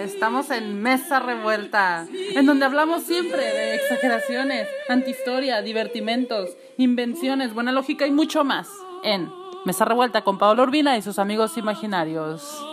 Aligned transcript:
Estamos 0.00 0.50
en 0.50 0.80
Mesa 0.80 1.20
Revuelta, 1.20 2.06
en 2.34 2.46
donde 2.46 2.64
hablamos 2.64 3.02
siempre 3.02 3.42
de 3.42 3.74
exageraciones, 3.74 4.66
antihistoria, 4.88 5.60
divertimentos, 5.60 6.56
invenciones, 6.78 7.52
buena 7.52 7.70
lógica 7.70 8.06
y 8.06 8.10
mucho 8.10 8.42
más. 8.42 8.70
En 9.04 9.30
Mesa 9.66 9.84
Revuelta 9.84 10.22
con 10.22 10.38
Pablo 10.38 10.62
Urbina 10.62 10.96
y 10.96 11.02
sus 11.02 11.18
amigos 11.18 11.58
imaginarios. 11.58 12.64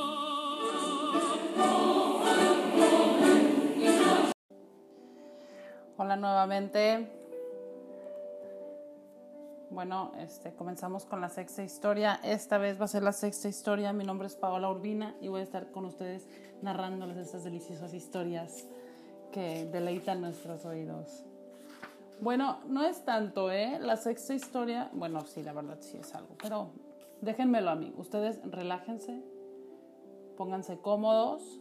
Hola 5.98 6.16
nuevamente. 6.16 7.17
Bueno, 9.70 10.14
este, 10.18 10.54
comenzamos 10.54 11.06
con 11.06 11.20
la 11.20 11.28
sexta 11.28 11.62
historia. 11.62 12.22
Esta 12.24 12.58
vez 12.58 12.80
va 12.80 12.86
a 12.86 12.88
ser 12.88 13.04
la 13.04 13.12
sexta 13.12 13.50
historia. 13.50 13.92
Mi 13.92 14.06
nombre 14.06 14.28
es 14.28 14.36
Paola 14.36 14.70
Urbina 14.70 15.14
y 15.20 15.28
voy 15.28 15.42
a 15.42 15.44
estar 15.44 15.72
con 15.72 15.84
ustedes 15.84 16.26
narrándoles 16.62 17.18
estas 17.18 17.44
deliciosas 17.44 17.94
historias 17.94 18.66
que 19.34 19.66
deleitan 19.66 20.22
nuestros 20.22 20.64
oídos. 20.66 21.26
Bueno, 22.22 22.60
no 22.68 22.86
es 22.86 23.04
tanto, 23.04 23.52
¿eh? 23.52 23.78
La 23.82 23.98
sexta 23.98 24.34
historia, 24.34 24.90
bueno, 24.94 25.22
sí, 25.26 25.44
la 25.44 25.52
verdad 25.52 25.78
sí 25.82 25.98
es 25.98 26.16
algo, 26.16 26.36
pero 26.42 26.72
déjenmelo 27.22 27.70
a 27.70 27.76
mí. 27.76 27.94
Ustedes 27.98 28.40
relájense, 28.50 29.22
pónganse 30.38 30.80
cómodos, 30.80 31.60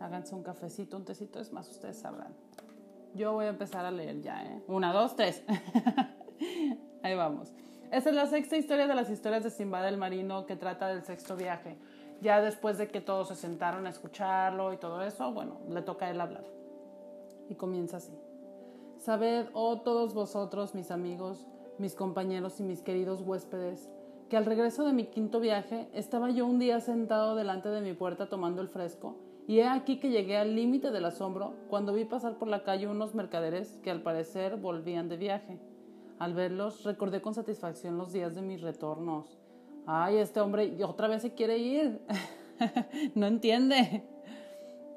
háganse 0.00 0.34
un 0.34 0.42
cafecito, 0.42 0.96
un 0.96 1.04
tecito, 1.04 1.40
es 1.40 1.52
más, 1.52 1.68
ustedes 1.70 1.98
sabrán. 1.98 2.34
Yo 3.14 3.34
voy 3.34 3.44
a 3.44 3.48
empezar 3.50 3.84
a 3.84 3.90
leer 3.90 4.22
ya, 4.22 4.42
¿eh? 4.44 4.62
Una, 4.66 4.94
dos, 4.94 5.14
tres. 5.14 5.44
Ahí 7.02 7.14
vamos. 7.14 7.52
Esta 7.90 8.10
es 8.10 8.16
la 8.16 8.26
sexta 8.26 8.56
historia 8.56 8.86
de 8.86 8.94
las 8.94 9.10
historias 9.10 9.42
de 9.42 9.50
Simba 9.50 9.82
del 9.82 9.96
Marino 9.96 10.46
que 10.46 10.56
trata 10.56 10.88
del 10.88 11.02
sexto 11.02 11.36
viaje. 11.36 11.78
Ya 12.20 12.40
después 12.40 12.78
de 12.78 12.88
que 12.88 13.00
todos 13.00 13.28
se 13.28 13.36
sentaron 13.36 13.86
a 13.86 13.90
escucharlo 13.90 14.72
y 14.72 14.76
todo 14.76 15.02
eso, 15.02 15.32
bueno, 15.32 15.60
le 15.70 15.82
toca 15.82 16.06
a 16.06 16.10
él 16.10 16.20
hablar. 16.20 16.44
Y 17.48 17.54
comienza 17.54 17.98
así. 17.98 18.12
Sabed, 18.98 19.46
oh 19.52 19.80
todos 19.80 20.12
vosotros, 20.12 20.74
mis 20.74 20.90
amigos, 20.90 21.46
mis 21.78 21.94
compañeros 21.94 22.58
y 22.58 22.64
mis 22.64 22.82
queridos 22.82 23.22
huéspedes, 23.22 23.88
que 24.28 24.36
al 24.36 24.44
regreso 24.44 24.84
de 24.84 24.92
mi 24.92 25.06
quinto 25.06 25.40
viaje 25.40 25.88
estaba 25.94 26.30
yo 26.30 26.44
un 26.44 26.58
día 26.58 26.80
sentado 26.80 27.36
delante 27.36 27.68
de 27.68 27.80
mi 27.80 27.94
puerta 27.94 28.28
tomando 28.28 28.60
el 28.60 28.68
fresco, 28.68 29.16
y 29.46 29.60
he 29.60 29.68
aquí 29.68 29.98
que 29.98 30.10
llegué 30.10 30.36
al 30.36 30.54
límite 30.54 30.90
del 30.90 31.06
asombro 31.06 31.54
cuando 31.70 31.94
vi 31.94 32.04
pasar 32.04 32.36
por 32.36 32.48
la 32.48 32.64
calle 32.64 32.86
unos 32.86 33.14
mercaderes 33.14 33.78
que 33.82 33.90
al 33.90 34.02
parecer 34.02 34.56
volvían 34.56 35.08
de 35.08 35.16
viaje. 35.16 35.58
Al 36.18 36.34
verlos 36.34 36.82
recordé 36.84 37.20
con 37.20 37.34
satisfacción 37.34 37.96
los 37.96 38.12
días 38.12 38.34
de 38.34 38.42
mis 38.42 38.60
retornos. 38.60 39.38
Ay, 39.86 40.16
este 40.16 40.40
hombre 40.40 40.76
otra 40.84 41.06
vez 41.08 41.22
se 41.22 41.32
quiere 41.32 41.58
ir. 41.58 42.00
no 43.14 43.26
entiende. 43.26 44.02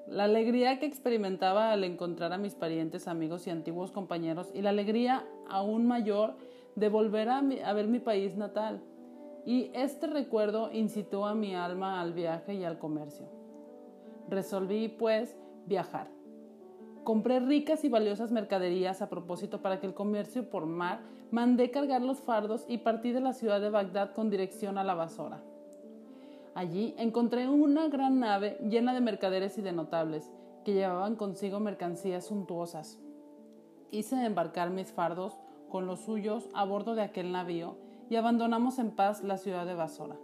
La 0.07 0.23
alegría 0.23 0.79
que 0.79 0.87
experimentaba 0.87 1.71
al 1.71 1.83
encontrar 1.83 2.33
a 2.33 2.37
mis 2.37 2.55
parientes, 2.55 3.07
amigos 3.07 3.45
y 3.45 3.51
antiguos 3.51 3.91
compañeros 3.91 4.49
y 4.53 4.61
la 4.61 4.71
alegría 4.71 5.25
aún 5.47 5.85
mayor 5.85 6.35
de 6.75 6.89
volver 6.89 7.29
a, 7.29 7.37
a 7.37 7.73
ver 7.73 7.87
mi 7.87 7.99
país 7.99 8.35
natal. 8.35 8.81
Y 9.45 9.71
este 9.73 10.07
recuerdo 10.07 10.71
incitó 10.73 11.25
a 11.25 11.35
mi 11.35 11.55
alma 11.55 12.01
al 12.01 12.13
viaje 12.13 12.55
y 12.55 12.63
al 12.63 12.79
comercio. 12.79 13.27
Resolví, 14.27 14.87
pues, 14.87 15.37
viajar. 15.65 16.07
Compré 17.03 17.39
ricas 17.39 17.83
y 17.83 17.89
valiosas 17.89 18.31
mercaderías 18.31 19.01
a 19.01 19.09
propósito 19.09 19.61
para 19.61 19.79
que 19.79 19.87
el 19.87 19.93
comercio 19.93 20.49
por 20.49 20.67
mar 20.67 20.99
mandé 21.31 21.71
cargar 21.71 22.01
los 22.01 22.19
fardos 22.19 22.65
y 22.67 22.79
partí 22.79 23.11
de 23.11 23.21
la 23.21 23.33
ciudad 23.33 23.59
de 23.59 23.69
Bagdad 23.69 24.13
con 24.13 24.29
dirección 24.29 24.77
a 24.77 24.83
la 24.83 24.93
Basora. 24.93 25.41
Allí 26.53 26.93
encontré 26.97 27.47
una 27.47 27.87
gran 27.87 28.19
nave 28.19 28.57
llena 28.69 28.93
de 28.93 29.01
mercaderes 29.01 29.57
y 29.57 29.61
de 29.61 29.71
notables, 29.71 30.29
que 30.63 30.73
llevaban 30.73 31.15
consigo 31.15 31.59
mercancías 31.59 32.25
suntuosas. 32.25 32.99
Hice 33.89 34.23
embarcar 34.23 34.69
mis 34.69 34.91
fardos 34.91 35.39
con 35.69 35.87
los 35.87 36.01
suyos 36.01 36.49
a 36.53 36.65
bordo 36.65 36.93
de 36.93 37.01
aquel 37.01 37.31
navío 37.31 37.77
y 38.09 38.15
abandonamos 38.17 38.77
en 38.77 38.91
paz 38.91 39.23
la 39.23 39.37
ciudad 39.37 39.65
de 39.65 39.73
Basora. 39.73 40.17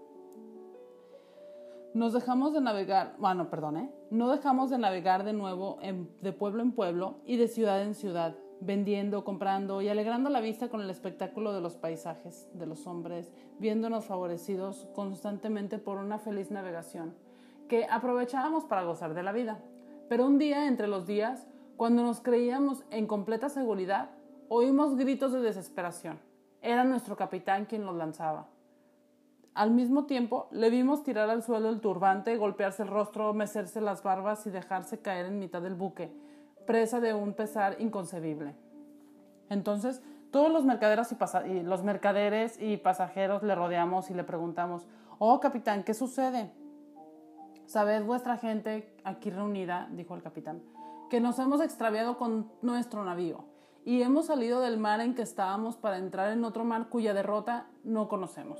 Nos 1.98 2.14
dejamos 2.14 2.54
de 2.54 2.62
navegar, 2.62 3.16
bueno, 3.18 3.50
perdón, 3.50 3.78
¿eh? 3.78 3.92
no 4.12 4.30
dejamos 4.30 4.70
de 4.70 4.78
navegar 4.78 5.24
de 5.24 5.34
nuevo 5.34 5.80
de 6.22 6.32
pueblo 6.32 6.62
en 6.62 6.72
pueblo 6.72 7.16
y 7.26 7.38
de 7.38 7.48
ciudad 7.48 7.82
en 7.82 7.96
ciudad, 7.96 8.36
vendiendo, 8.62 9.24
comprando 9.24 9.82
y 9.82 9.90
alegrando 9.90 10.30
la 10.30 10.40
vista 10.40 10.70
con 10.70 10.82
el 10.82 10.92
espectáculo 10.92 11.54
de 11.54 11.62
los 11.62 11.76
paisajes, 11.76 12.52
de 12.54 12.68
los 12.68 12.86
hombres, 12.86 13.34
viéndonos 13.58 14.06
favorecidos 14.06 14.88
constantemente 14.94 15.80
por 15.80 15.98
una 15.98 16.20
feliz 16.20 16.52
navegación, 16.52 17.16
que 17.68 17.88
aprovechábamos 17.90 18.66
para 18.66 18.84
gozar 18.84 19.16
de 19.16 19.24
la 19.24 19.32
vida. 19.32 19.60
Pero 20.08 20.28
un 20.28 20.38
día, 20.38 20.68
entre 20.68 20.88
los 20.88 21.08
días, 21.08 21.48
cuando 21.78 22.04
nos 22.04 22.22
creíamos 22.22 22.84
en 22.92 23.08
completa 23.08 23.50
seguridad, 23.50 24.12
oímos 24.50 24.98
gritos 24.98 25.34
de 25.34 25.42
desesperación. 25.42 26.20
Era 26.62 26.84
nuestro 26.84 27.18
capitán 27.18 27.66
quien 27.66 27.88
los 27.88 27.96
lanzaba. 27.96 28.50
Al 29.58 29.72
mismo 29.72 30.06
tiempo, 30.06 30.48
le 30.52 30.70
vimos 30.70 31.02
tirar 31.02 31.32
al 31.32 31.42
suelo 31.42 31.70
el 31.70 31.82
turbante, 31.82 32.38
golpearse 32.38 32.84
el 32.84 32.90
rostro, 32.90 33.34
mecerse 33.34 33.82
las 33.82 34.04
barbas 34.04 34.46
y 34.46 34.52
dejarse 34.52 35.00
caer 35.00 35.26
en 35.26 35.40
mitad 35.40 35.64
del 35.64 35.74
buque, 35.74 36.16
presa 36.68 37.00
de 37.00 37.16
un 37.16 37.34
pesar 37.34 37.76
inconcebible. 37.80 38.54
Entonces, 39.50 40.04
todos 40.30 40.52
los 40.52 40.64
mercaderos 40.64 41.08
y, 41.12 41.64
los 41.64 41.82
mercaderes 41.82 42.62
y 42.62 42.78
pasajeros 42.78 43.42
le 43.42 43.56
rodeamos 43.56 44.12
y 44.12 44.14
le 44.14 44.24
preguntamos, 44.24 44.86
Oh, 45.18 45.40
capitán, 45.40 45.84
¿qué 45.84 45.96
sucede? 45.96 46.52
Sabed 47.66 48.04
vuestra 48.04 48.38
gente 48.38 48.96
aquí 49.04 49.32
reunida, 49.32 49.90
dijo 49.92 50.14
el 50.14 50.22
capitán, 50.22 50.62
que 51.10 51.20
nos 51.20 51.40
hemos 51.40 51.62
extraviado 51.62 52.20
con 52.20 52.52
nuestro 52.62 53.04
navío 53.04 53.46
y 53.86 54.04
hemos 54.04 54.28
salido 54.28 54.62
del 54.62 54.78
mar 54.78 55.02
en 55.02 55.16
que 55.16 55.24
estábamos 55.24 55.78
para 55.78 55.98
entrar 55.98 56.32
en 56.32 56.46
otro 56.46 56.64
mar 56.64 56.90
cuya 56.90 57.16
derrota 57.16 57.66
no 57.84 58.08
conocemos. 58.08 58.60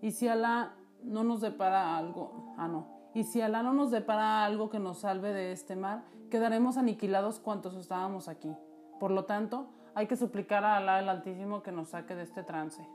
Y 0.00 0.12
si 0.12 0.28
Alá 0.28 0.74
no 1.02 1.24
nos 1.24 1.40
depara 1.40 1.96
algo, 1.96 2.54
ah 2.56 2.68
no, 2.68 2.86
y 3.14 3.24
si 3.24 3.40
Alá 3.40 3.62
no 3.62 3.72
nos 3.72 3.90
depara 3.90 4.44
algo 4.44 4.70
que 4.70 4.78
nos 4.78 4.98
salve 4.98 5.32
de 5.32 5.52
este 5.52 5.76
mar, 5.76 6.04
quedaremos 6.30 6.76
aniquilados 6.76 7.40
cuantos 7.40 7.74
estábamos 7.74 8.28
aquí. 8.28 8.54
Por 9.00 9.10
lo 9.10 9.24
tanto, 9.24 9.68
hay 9.94 10.06
que 10.06 10.16
suplicar 10.16 10.64
a 10.64 10.76
Alá 10.76 11.00
el 11.00 11.08
Altísimo 11.08 11.62
que 11.62 11.72
nos 11.72 11.88
saque 11.88 12.14
de 12.14 12.22
este 12.22 12.42
trance. 12.42 12.86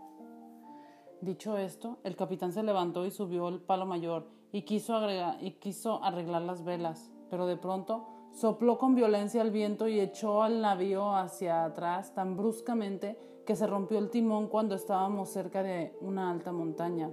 Dicho 1.22 1.58
esto, 1.58 2.00
el 2.04 2.16
capitán 2.16 2.52
se 2.52 2.64
levantó 2.64 3.06
y 3.06 3.12
subió 3.12 3.48
el 3.48 3.62
palo 3.62 3.86
mayor 3.86 4.28
y 4.52 4.64
quiso, 4.64 5.00
y 5.40 5.52
quiso 5.52 6.04
arreglar 6.04 6.42
las 6.44 6.64
velas, 6.64 7.12
pero 7.30 7.48
de 7.48 7.58
pronto 7.58 8.08
sopló 8.34 8.78
con 8.78 8.96
violencia 8.96 9.42
el 9.42 9.52
viento 9.52 9.88
y 9.88 10.00
echó 10.00 10.44
al 10.44 10.62
navío 10.62 11.16
hacia 11.16 11.66
atrás 11.66 12.14
tan 12.14 12.36
bruscamente 12.36 13.18
que 13.46 13.56
se 13.56 13.68
rompió 13.68 14.00
el 14.00 14.10
timón 14.10 14.48
cuando 14.48 14.76
estábamos 14.76 15.30
cerca 15.30 15.64
de 15.64 15.96
una 16.02 16.32
alta 16.32 16.52
montaña. 16.52 17.12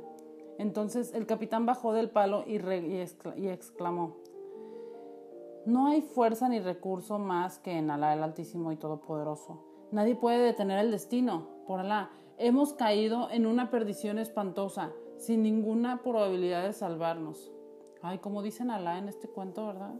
Entonces 0.58 1.14
el 1.14 1.26
capitán 1.26 1.66
bajó 1.66 1.92
del 1.92 2.10
palo 2.10 2.44
y, 2.46 2.56
exclamó, 3.48 4.16
No 5.66 5.86
hay 5.86 6.02
fuerza 6.02 6.48
ni 6.48 6.60
recurso 6.60 7.18
más 7.18 7.58
que 7.58 7.78
en 7.78 7.90
Alá 7.90 8.14
el 8.14 8.22
Altísimo 8.22 8.70
y 8.70 8.76
Todopoderoso. 8.76 9.64
Nadie 9.90 10.14
puede 10.14 10.38
detener 10.38 10.78
el 10.78 10.90
destino. 10.90 11.48
Por 11.66 11.80
Alá, 11.80 12.10
hemos 12.38 12.74
caído 12.74 13.30
en 13.30 13.46
una 13.46 13.70
perdición 13.70 14.18
espantosa, 14.18 14.92
sin 15.16 15.42
ninguna 15.42 16.02
probabilidad 16.02 16.64
de 16.64 16.72
salvarnos. 16.72 17.50
Ay, 18.02 18.18
como 18.18 18.42
dicen 18.42 18.70
Alá 18.70 18.98
en 18.98 19.08
este 19.08 19.28
cuento, 19.28 19.66
¿verdad? 19.66 19.94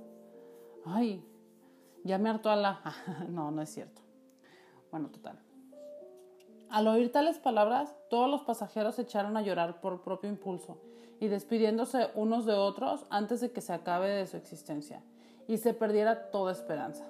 Ay, 0.84 1.24
ya 2.04 2.18
me 2.18 2.28
hartó 2.28 2.50
Alá. 2.50 2.82
no, 3.28 3.50
no 3.50 3.62
es 3.62 3.70
cierto. 3.70 4.02
Bueno, 4.90 5.08
total. 5.08 5.40
Al 6.70 6.86
oír 6.86 7.10
tales 7.10 7.40
palabras, 7.40 7.96
todos 8.10 8.30
los 8.30 8.42
pasajeros 8.42 8.94
se 8.94 9.02
echaron 9.02 9.36
a 9.36 9.42
llorar 9.42 9.80
por 9.80 10.02
propio 10.02 10.30
impulso 10.30 10.78
y 11.18 11.26
despidiéndose 11.26 12.10
unos 12.14 12.46
de 12.46 12.54
otros 12.54 13.06
antes 13.10 13.40
de 13.40 13.50
que 13.50 13.60
se 13.60 13.72
acabe 13.72 14.08
de 14.08 14.28
su 14.28 14.36
existencia 14.36 15.02
y 15.48 15.56
se 15.56 15.74
perdiera 15.74 16.30
toda 16.30 16.52
esperanza. 16.52 17.04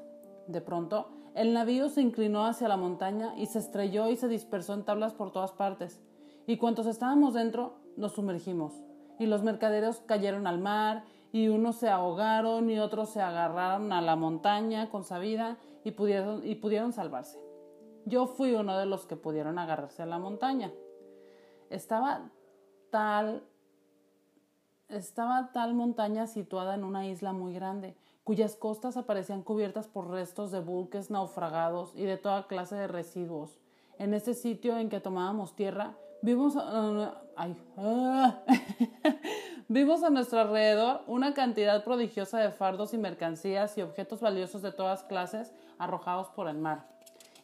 De 0.47 0.63
pronto, 0.63 1.11
el 1.35 1.53
navío 1.53 1.91
se 1.91 2.01
inclinó 2.01 2.47
hacia 2.47 2.69
la 2.69 2.79
montaña 2.79 3.35
y 3.37 3.47
se 3.47 3.59
estrelló 3.59 4.09
y 4.09 4.17
se 4.17 4.29
dispersó 4.29 4.73
en 4.73 4.85
tablas 4.85 5.13
por 5.13 5.31
todas 5.31 5.53
partes. 5.53 6.01
Y 6.47 6.57
cuantos 6.57 6.87
estábamos 6.87 7.35
dentro, 7.35 7.75
nos 7.99 8.15
sumergimos. 8.15 8.73
Y 9.19 9.27
los 9.27 9.43
mercaderos 9.43 10.01
cayeron 10.07 10.47
al 10.47 10.59
mar, 10.59 11.05
y 11.33 11.49
unos 11.49 11.77
se 11.77 11.91
ahogaron 11.91 12.71
y 12.71 12.79
otros 12.79 13.11
se 13.11 13.21
agarraron 13.21 13.93
a 13.93 14.01
la 14.01 14.17
montaña 14.17 14.89
con 14.89 15.05
sabida 15.05 15.59
y 15.85 15.91
pudieron, 15.91 16.45
y 16.47 16.55
pudieron 16.55 16.95
salvarse. 16.95 17.50
Yo 18.07 18.27
fui 18.27 18.55
uno 18.55 18.79
de 18.79 18.87
los 18.87 19.07
que 19.07 19.17
pudieron 19.17 19.59
agarrarse 19.59 20.03
a 20.03 20.07
la 20.07 20.19
montaña. 20.19 20.73
Estaba 21.69 22.31
tal 22.91 23.45
estaba 24.91 25.53
tal 25.53 25.75
montaña 25.75 26.27
situada 26.27 26.75
en 26.75 26.83
una 26.83 27.07
isla 27.07 27.33
muy 27.33 27.55
grande, 27.55 27.97
cuyas 28.25 28.57
costas 28.57 28.97
aparecían 28.97 29.43
cubiertas 29.43 29.87
por 29.87 30.11
restos 30.11 30.51
de 30.51 30.61
buques 30.61 31.11
naufragados 31.11 31.95
y 31.95 32.05
de 32.05 32.17
toda 32.17 32.49
clase 32.49 32.75
de 32.75 32.89
residuos. 32.89 33.61
En 33.99 34.15
ese 34.15 34.35
sitio 34.35 34.79
en 34.79 34.89
que 34.89 35.01
tomábamos 35.01 35.55
tierra, 35.55 35.95
vimos, 36.23 36.57
uh, 36.57 37.13
Vimos 39.69 40.03
a 40.03 40.11
nuestro 40.11 40.41
alrededor 40.41 41.03
una 41.07 41.33
cantidad 41.33 41.85
prodigiosa 41.85 42.41
de 42.41 42.51
fardos 42.51 42.93
y 42.93 42.99
mercancías 42.99 43.79
y 43.79 43.83
objetos 43.83 44.21
valiosos 44.21 44.63
de 44.63 44.73
todas 44.73 45.05
clases 45.05 45.53
arrojados 45.79 46.29
por 46.31 46.49
el 46.49 46.59
mar. 46.59 46.89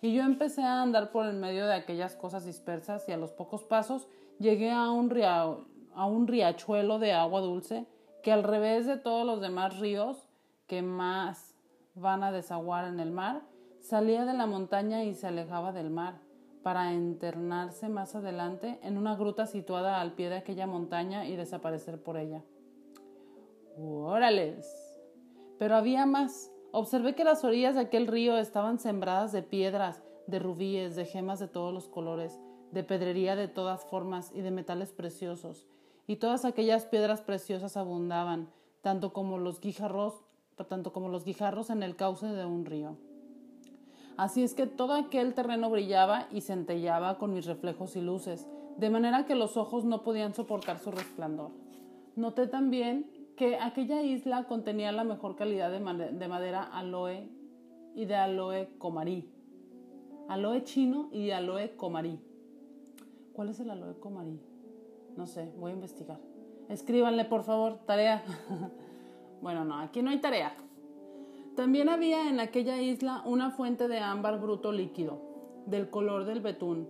Y 0.02 0.12
yo 0.12 0.22
empecé 0.22 0.62
a 0.62 0.82
andar 0.82 1.10
por 1.10 1.26
el 1.26 1.37
medio 1.37 1.66
de 1.66 1.75
aquellas 1.75 2.16
cosas 2.16 2.44
dispersas 2.44 3.08
y 3.08 3.12
a 3.12 3.16
los 3.16 3.32
pocos 3.32 3.64
pasos 3.64 4.08
llegué 4.38 4.70
a 4.70 4.90
un, 4.90 5.10
a 5.22 6.06
un 6.06 6.26
riachuelo 6.26 6.98
de 6.98 7.12
agua 7.12 7.40
dulce 7.40 7.87
que 8.22 8.32
al 8.32 8.43
revés 8.43 8.87
de 8.87 8.96
todos 8.96 9.25
los 9.25 9.40
demás 9.40 9.78
ríos 9.78 10.28
que 10.66 10.82
más 10.82 11.54
van 11.94 12.22
a 12.22 12.32
desaguar 12.32 12.87
en 12.87 13.00
el 13.00 13.10
mar, 13.10 13.43
salía 13.81 14.25
de 14.25 14.34
la 14.34 14.46
montaña 14.46 15.04
y 15.04 15.14
se 15.14 15.28
alejaba 15.28 15.72
del 15.72 15.90
mar 15.90 16.19
para 16.62 16.92
internarse 16.92 17.88
más 17.88 18.16
adelante 18.16 18.81
en 18.82 18.99
una 18.99 19.14
gruta 19.14 19.46
situada 19.46 20.00
al 20.00 20.14
pie 20.14 20.28
de 20.28 20.38
aquella 20.38 20.66
montaña 20.66 21.26
y 21.26 21.37
desaparecer 21.37 22.02
por 22.02 22.16
ella. 22.16 22.42
¡Órales! 23.78 24.99
Pero 25.58 25.76
había 25.76 26.06
más. 26.06 26.50
Observé 26.78 27.14
que 27.14 27.25
las 27.25 27.43
orillas 27.43 27.75
de 27.75 27.81
aquel 27.81 28.06
río 28.06 28.37
estaban 28.37 28.78
sembradas 28.78 29.32
de 29.32 29.43
piedras, 29.43 30.02
de 30.26 30.38
rubíes, 30.38 30.94
de 30.94 31.06
gemas 31.06 31.38
de 31.38 31.49
todos 31.49 31.73
los 31.73 31.88
colores, 31.88 32.38
de 32.70 32.84
pedrería 32.84 33.34
de 33.34 33.49
todas 33.49 33.87
formas 33.87 34.31
y 34.34 34.43
de 34.43 34.50
metales 34.50 34.93
preciosos. 34.93 35.67
Y 36.06 36.17
todas 36.17 36.44
aquellas 36.44 36.84
piedras 36.84 37.23
preciosas 37.23 37.78
abundaban, 37.78 38.50
tanto 38.82 39.14
como 39.14 39.38
los 39.38 39.58
guijarros, 39.58 40.23
tanto 40.69 40.93
como 40.93 41.08
los 41.08 41.25
guijarros 41.25 41.70
en 41.70 41.82
el 41.82 41.96
cauce 41.96 42.26
de 42.26 42.44
un 42.44 42.67
río. 42.67 42.99
Así 44.19 44.43
es 44.43 44.52
que 44.52 44.67
todo 44.67 44.93
aquel 44.93 45.32
terreno 45.32 45.70
brillaba 45.70 46.28
y 46.31 46.43
centellaba 46.43 47.17
con 47.17 47.32
mis 47.32 47.46
reflejos 47.46 47.96
y 47.96 48.02
luces, 48.02 48.46
de 48.76 48.90
manera 48.90 49.25
que 49.25 49.34
los 49.34 49.56
ojos 49.56 49.87
no 49.87 50.02
podían 50.02 50.34
soportar 50.34 50.78
su 50.78 50.90
resplandor. 50.90 51.52
Noté 52.17 52.46
también 52.46 53.15
que 53.37 53.56
aquella 53.56 54.03
isla 54.03 54.44
contenía 54.44 54.91
la 54.93 55.05
mejor 55.05 55.37
calidad 55.37 55.71
de, 55.71 55.79
madera 56.29 56.62
aloe 56.62 57.29
y 57.94 58.06
de 58.06 58.17
aloe 58.17 58.71
comarí. 58.79 59.31
Aloe 60.29 60.65
chino 60.65 61.09
y 61.12 61.27
de 61.27 61.35
aloe 61.35 61.77
comarí. 61.77 62.19
¿Cuál 63.35 63.50
es 63.50 63.61
el 63.61 63.71
aloe 63.71 64.00
comarí? 64.00 64.41
No 65.17 65.27
sé, 65.27 65.53
voy 65.59 65.73
a 65.73 65.75
investigar. 65.75 66.19
Escríbanle, 66.69 67.27
por 67.27 67.44
favor, 67.44 67.79
tarea. 67.87 68.25
bueno, 69.43 69.65
no, 69.65 69.79
aquí 69.79 70.03
no 70.03 70.11
hay 70.11 70.21
tarea. 70.21 70.56
También 71.55 71.88
había 71.88 72.29
en 72.29 72.41
aquella 72.41 72.81
isla 72.81 73.23
una 73.25 73.50
fuente 73.50 73.87
de 73.87 73.99
ámbar 73.99 74.41
bruto 74.41 74.73
líquido, 74.73 75.21
del 75.67 75.91
color 75.91 76.25
del 76.25 76.41
betún, 76.41 76.88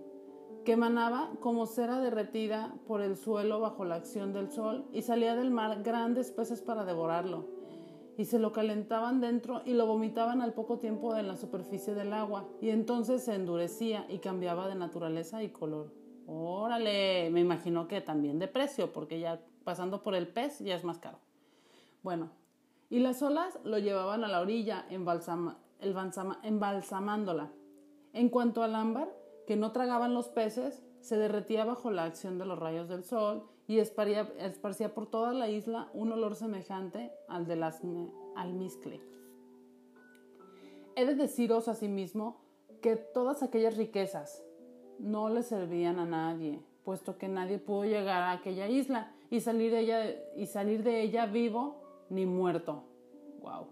que 0.67 0.73
emanaba 0.73 1.31
como 1.39 1.65
cera 1.65 1.99
derretida 2.01 2.75
por 2.87 3.01
el 3.01 3.15
suelo 3.15 3.61
bajo 3.61 3.85
la 3.85 3.95
acción 3.95 4.33
del 4.33 4.51
sol 4.51 4.85
y 4.91 5.01
salía 5.01 5.33
del 5.33 5.49
mar 5.49 5.81
grandes 5.81 6.29
peces 6.29 6.61
para 6.61 6.83
devorarlo, 6.83 7.47
y 8.17 8.25
se 8.25 8.37
lo 8.37 8.51
calentaban 8.51 9.21
dentro 9.21 9.61
y 9.63 9.75
lo 9.75 9.87
vomitaban 9.87 10.41
al 10.41 10.53
poco 10.53 10.77
tiempo 10.77 11.15
en 11.15 11.29
la 11.29 11.37
superficie 11.37 11.93
del 11.93 12.11
agua, 12.11 12.49
y 12.59 12.71
entonces 12.71 13.23
se 13.23 13.33
endurecía 13.33 14.05
y 14.09 14.17
cambiaba 14.17 14.67
de 14.67 14.75
naturaleza 14.75 15.41
y 15.41 15.51
color. 15.51 15.93
Órale, 16.27 17.29
me 17.29 17.39
imagino 17.39 17.87
que 17.87 18.01
también 18.01 18.37
de 18.37 18.49
precio, 18.49 18.91
porque 18.91 19.21
ya 19.21 19.39
pasando 19.63 20.03
por 20.03 20.15
el 20.15 20.27
pez 20.27 20.59
ya 20.59 20.75
es 20.75 20.83
más 20.83 20.99
caro. 20.99 21.19
Bueno, 22.03 22.31
y 22.89 22.99
las 22.99 23.21
olas 23.21 23.57
lo 23.63 23.79
llevaban 23.79 24.25
a 24.25 24.27
la 24.27 24.41
orilla 24.41 24.85
embalsamándola. 24.89 27.53
En 28.11 28.27
cuanto 28.27 28.63
al 28.63 28.75
ámbar, 28.75 29.07
que 29.47 29.55
no 29.55 29.71
tragaban 29.71 30.13
los 30.13 30.27
peces, 30.27 30.83
se 30.99 31.17
derretía 31.17 31.63
bajo 31.63 31.89
la 31.89 32.03
acción 32.03 32.37
de 32.37 32.45
los 32.45 32.59
rayos 32.59 32.89
del 32.89 33.05
sol 33.05 33.47
y 33.65 33.79
esparcía, 33.79 34.93
por 34.93 35.07
toda 35.07 35.31
la 35.33 35.49
isla 35.49 35.89
un 35.93 36.11
olor 36.11 36.35
semejante 36.35 37.11
al 37.29 37.47
del 37.47 37.63
almizcle. 38.35 39.01
He 40.95 41.05
de 41.05 41.15
deciros 41.15 41.69
asimismo 41.69 42.41
que 42.81 42.97
todas 42.97 43.41
aquellas 43.41 43.77
riquezas 43.77 44.43
no 44.99 45.29
le 45.29 45.43
servían 45.43 45.99
a 45.99 46.05
nadie, 46.05 46.61
puesto 46.83 47.17
que 47.17 47.29
nadie 47.29 47.57
pudo 47.57 47.85
llegar 47.85 48.23
a 48.23 48.31
aquella 48.33 48.67
isla 48.67 49.13
y 49.29 49.39
salir 49.39 49.71
de 49.71 49.79
ella, 49.79 50.15
y 50.35 50.45
salir 50.47 50.83
de 50.83 51.01
ella 51.01 51.25
vivo 51.25 52.05
ni 52.09 52.25
muerto. 52.25 52.83
Wow. 53.41 53.67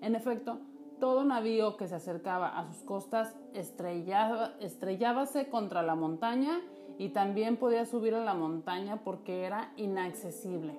En 0.00 0.14
efecto, 0.14 0.58
todo 0.98 1.24
navío 1.24 1.76
que 1.76 1.88
se 1.88 1.94
acercaba 1.94 2.58
a 2.58 2.64
sus 2.66 2.82
costas 2.82 3.34
estrellábase 3.54 5.48
contra 5.48 5.82
la 5.82 5.94
montaña 5.94 6.60
y 6.98 7.10
también 7.10 7.56
podía 7.56 7.86
subir 7.86 8.14
a 8.14 8.24
la 8.24 8.34
montaña 8.34 9.02
porque 9.04 9.44
era 9.44 9.72
inaccesible. 9.76 10.78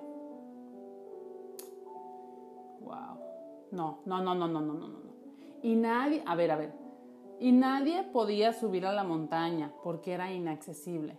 Wow. 2.80 3.18
No, 3.72 4.00
no, 4.04 4.22
no, 4.22 4.34
no, 4.34 4.48
no, 4.48 4.60
no, 4.60 4.74
no, 4.74 4.88
no. 4.88 5.10
Y 5.62 5.76
nadie, 5.76 6.22
a 6.26 6.34
ver, 6.34 6.50
a 6.50 6.56
ver. 6.56 6.72
Y 7.38 7.52
nadie 7.52 8.02
podía 8.02 8.52
subir 8.52 8.84
a 8.86 8.92
la 8.92 9.04
montaña 9.04 9.72
porque 9.82 10.12
era 10.12 10.30
inaccesible. 10.32 11.18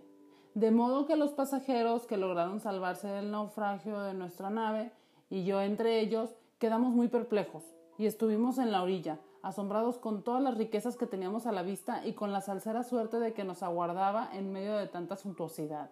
De 0.53 0.69
modo 0.69 1.05
que 1.05 1.15
los 1.15 1.31
pasajeros 1.31 2.05
que 2.05 2.17
lograron 2.17 2.59
salvarse 2.59 3.07
del 3.07 3.31
naufragio 3.31 4.01
de 4.01 4.13
nuestra 4.13 4.49
nave 4.49 4.91
y 5.29 5.45
yo 5.45 5.61
entre 5.61 5.99
ellos 5.99 6.35
quedamos 6.59 6.93
muy 6.93 7.07
perplejos 7.07 7.63
y 8.01 8.07
estuvimos 8.07 8.57
en 8.57 8.71
la 8.71 8.81
orilla, 8.81 9.19
asombrados 9.43 9.99
con 9.99 10.23
todas 10.23 10.41
las 10.41 10.57
riquezas 10.57 10.97
que 10.97 11.05
teníamos 11.05 11.45
a 11.45 11.51
la 11.51 11.61
vista 11.61 12.03
y 12.03 12.13
con 12.13 12.31
la 12.31 12.41
salsera 12.41 12.83
suerte 12.83 13.19
de 13.19 13.33
que 13.33 13.43
nos 13.43 13.61
aguardaba 13.61 14.27
en 14.33 14.51
medio 14.51 14.75
de 14.75 14.87
tanta 14.87 15.17
suntuosidad. 15.17 15.91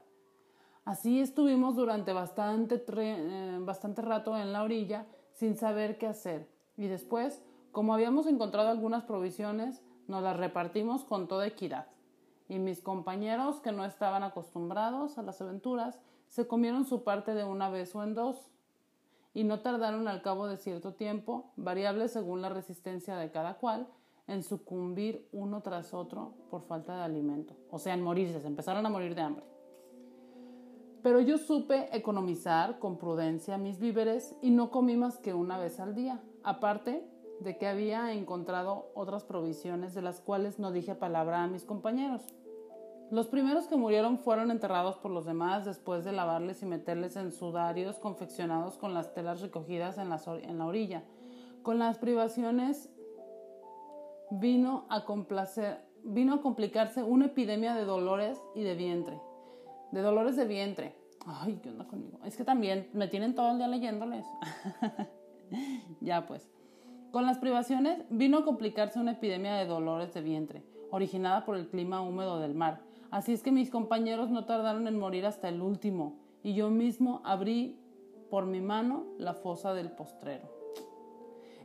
Así 0.85 1.21
estuvimos 1.21 1.75
durante 1.75 2.11
bastante, 2.11 2.83
eh, 2.97 3.57
bastante 3.61 4.01
rato 4.01 4.35
en 4.35 4.51
la 4.51 4.63
orilla 4.63 5.05
sin 5.33 5.55
saber 5.55 5.99
qué 5.99 6.07
hacer 6.07 6.49
y 6.77 6.87
después, 6.87 7.43
como 7.71 7.93
habíamos 7.93 8.25
encontrado 8.25 8.69
algunas 8.69 9.03
provisiones, 9.03 9.83
nos 10.07 10.23
las 10.23 10.35
repartimos 10.35 11.03
con 11.03 11.27
toda 11.27 11.45
equidad. 11.45 11.89
Y 12.47 12.57
mis 12.57 12.81
compañeros, 12.81 13.59
que 13.59 13.71
no 13.71 13.85
estaban 13.85 14.23
acostumbrados 14.23 15.19
a 15.19 15.21
las 15.21 15.41
aventuras, 15.41 16.01
se 16.27 16.47
comieron 16.47 16.85
su 16.85 17.03
parte 17.03 17.35
de 17.35 17.43
una 17.43 17.69
vez 17.69 17.93
o 17.93 18.01
en 18.01 18.15
dos, 18.15 18.49
y 19.39 19.45
no 19.45 19.61
tardaron 19.61 20.09
al 20.09 20.21
cabo 20.21 20.47
de 20.47 20.57
cierto 20.57 20.95
tiempo, 20.95 21.53
variable 21.55 22.09
según 22.09 22.41
la 22.41 22.49
resistencia 22.49 23.15
de 23.15 23.31
cada 23.31 23.53
cual, 23.53 23.87
en 24.27 24.43
sucumbir 24.43 25.29
uno 25.31 25.61
tras 25.61 25.93
otro 25.93 26.33
por 26.49 26.63
falta 26.63 26.97
de 26.97 27.03
alimento, 27.03 27.55
o 27.71 27.79
sea, 27.79 27.93
en 27.93 28.01
morirse, 28.01 28.41
se 28.41 28.47
empezaron 28.47 28.85
a 28.85 28.89
morir 28.89 29.15
de 29.15 29.21
hambre. 29.21 29.45
Pero 31.01 31.21
yo 31.21 31.37
supe 31.37 31.87
economizar 31.95 32.79
con 32.79 32.97
prudencia 32.97 33.57
mis 33.57 33.79
víveres 33.79 34.35
y 34.41 34.51
no 34.51 34.71
comí 34.71 34.97
más 34.97 35.17
que 35.19 35.33
una 35.33 35.57
vez 35.57 35.79
al 35.79 35.95
día, 35.95 36.21
aparte 36.43 37.09
de 37.39 37.57
que 37.57 37.67
había 37.67 38.11
encontrado 38.11 38.91
otras 38.93 39.23
provisiones 39.23 39.93
de 39.93 40.01
las 40.01 40.19
cuales 40.19 40.59
no 40.59 40.73
dije 40.73 40.95
palabra 40.95 41.45
a 41.45 41.47
mis 41.47 41.63
compañeros. 41.63 42.23
Los 43.11 43.25
primeros 43.25 43.65
que 43.65 43.75
murieron 43.75 44.19
fueron 44.19 44.51
enterrados 44.51 44.97
por 44.97 45.09
los 45.09 45.25
demás 45.25 45.65
después 45.65 46.05
de 46.05 46.11
lavarles 46.11 46.61
y 46.61 46.67
meterles 46.67 47.15
en 47.15 47.31
sudarios 47.31 47.97
confeccionados 47.97 48.77
con 48.77 48.93
las 48.93 49.15
telas 49.15 49.41
recogidas 49.41 49.97
en 49.97 50.09
la, 50.09 50.21
en 50.43 50.59
la 50.59 50.65
orilla. 50.67 51.03
Con 51.63 51.79
las 51.79 51.97
privaciones 51.97 52.87
vino 54.29 54.85
a, 54.89 55.05
complacer, 55.05 55.81
vino 56.03 56.35
a 56.35 56.41
complicarse 56.43 57.01
una 57.01 57.25
epidemia 57.25 57.73
de 57.73 57.83
dolores 57.83 58.39
y 58.53 58.61
de 58.61 58.75
vientre. 58.75 59.19
De 59.91 60.01
dolores 60.01 60.35
de 60.35 60.45
vientre. 60.45 60.95
Ay, 61.25 61.59
¿qué 61.63 61.69
onda 61.69 61.87
conmigo? 61.87 62.19
Es 62.25 62.37
que 62.37 62.43
también 62.43 62.91
me 62.93 63.07
tienen 63.07 63.33
todo 63.33 63.51
el 63.51 63.57
día 63.57 63.67
leyéndoles. 63.67 64.27
ya 65.99 66.27
pues. 66.27 66.47
Con 67.11 67.25
las 67.25 67.39
privaciones 67.39 68.03
vino 68.11 68.37
a 68.37 68.45
complicarse 68.45 68.99
una 68.99 69.13
epidemia 69.13 69.55
de 69.55 69.65
dolores 69.65 70.13
de 70.13 70.21
vientre, 70.21 70.63
originada 70.91 71.43
por 71.43 71.57
el 71.57 71.67
clima 71.67 72.01
húmedo 72.01 72.39
del 72.39 72.53
mar 72.53 72.87
Así 73.11 73.33
es 73.33 73.41
que 73.41 73.51
mis 73.51 73.71
compañeros 73.71 74.29
no 74.29 74.45
tardaron 74.45 74.87
en 74.87 74.99
morir 74.99 75.25
hasta 75.25 75.49
el 75.49 75.61
último, 75.61 76.19
y 76.43 76.53
yo 76.53 76.69
mismo 76.69 77.21
abrí 77.25 77.79
por 78.29 78.45
mi 78.45 78.61
mano 78.61 79.05
la 79.17 79.33
fosa 79.33 79.73
del 79.73 79.91
postrero. 79.91 80.47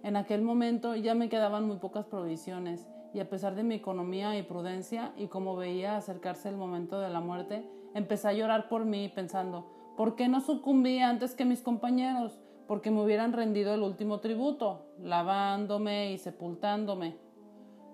En 0.03 0.17
aquel 0.17 0.43
momento 0.43 0.97
ya 0.97 1.15
me 1.15 1.29
quedaban 1.29 1.67
muy 1.67 1.77
pocas 1.77 2.07
provisiones, 2.07 2.89
y 3.13 3.21
a 3.21 3.29
pesar 3.29 3.55
de 3.55 3.63
mi 3.63 3.75
economía 3.75 4.37
y 4.39 4.43
prudencia, 4.43 5.13
y 5.17 5.29
como 5.29 5.55
veía 5.55 5.97
acercarse 5.97 6.49
el 6.49 6.57
momento 6.57 6.99
de 6.99 7.11
la 7.11 7.21
muerte, 7.21 7.69
empecé 7.95 8.29
a 8.29 8.33
llorar 8.33 8.69
por 8.69 8.87
mí, 8.87 9.11
pensando, 9.15 9.71
¿por 9.97 10.17
qué 10.17 10.29
no 10.29 10.41
sucumbí 10.41 10.99
antes 11.01 11.35
que 11.35 11.45
mis 11.45 11.61
compañeros? 11.61 12.39
Porque 12.67 12.91
me 12.91 13.03
hubieran 13.03 13.35
rendido 13.35 13.75
el 13.75 13.83
último 13.83 14.21
tributo, 14.21 14.87
lavándome 14.99 16.13
y 16.13 16.19
sepultándome. 16.19 17.17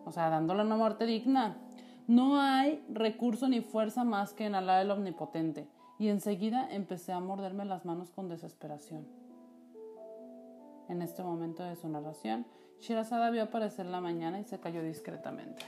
O 0.06 0.12
sea, 0.12 0.30
dándole 0.30 0.62
una 0.62 0.76
muerte 0.76 1.04
digna. 1.04 1.58
No 2.10 2.40
hay 2.40 2.84
recurso 2.88 3.48
ni 3.48 3.60
fuerza 3.60 4.02
más 4.02 4.32
que 4.34 4.44
en 4.44 4.56
Alá 4.56 4.82
el 4.82 4.90
Omnipotente, 4.90 5.68
y 5.96 6.08
enseguida 6.08 6.66
empecé 6.68 7.12
a 7.12 7.20
morderme 7.20 7.64
las 7.64 7.84
manos 7.84 8.10
con 8.10 8.28
desesperación. 8.28 9.06
En 10.88 11.02
este 11.02 11.22
momento 11.22 11.62
de 11.62 11.76
su 11.76 11.88
narración, 11.88 12.46
Shirazada 12.80 13.30
vio 13.30 13.44
aparecer 13.44 13.86
la 13.86 14.00
mañana 14.00 14.40
y 14.40 14.44
se 14.44 14.58
cayó 14.58 14.82
discretamente. 14.82 15.62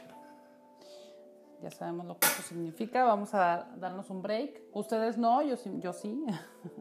Ya 1.62 1.70
sabemos 1.70 2.06
lo 2.06 2.18
que 2.18 2.26
eso 2.26 2.42
significa. 2.42 3.04
Vamos 3.04 3.34
a 3.34 3.68
darnos 3.76 4.10
un 4.10 4.20
break. 4.20 4.62
Ustedes 4.72 5.18
no, 5.18 5.42
yo 5.42 5.56
sí. 5.56 5.70
Yo 5.78 5.92
sí. 5.92 6.26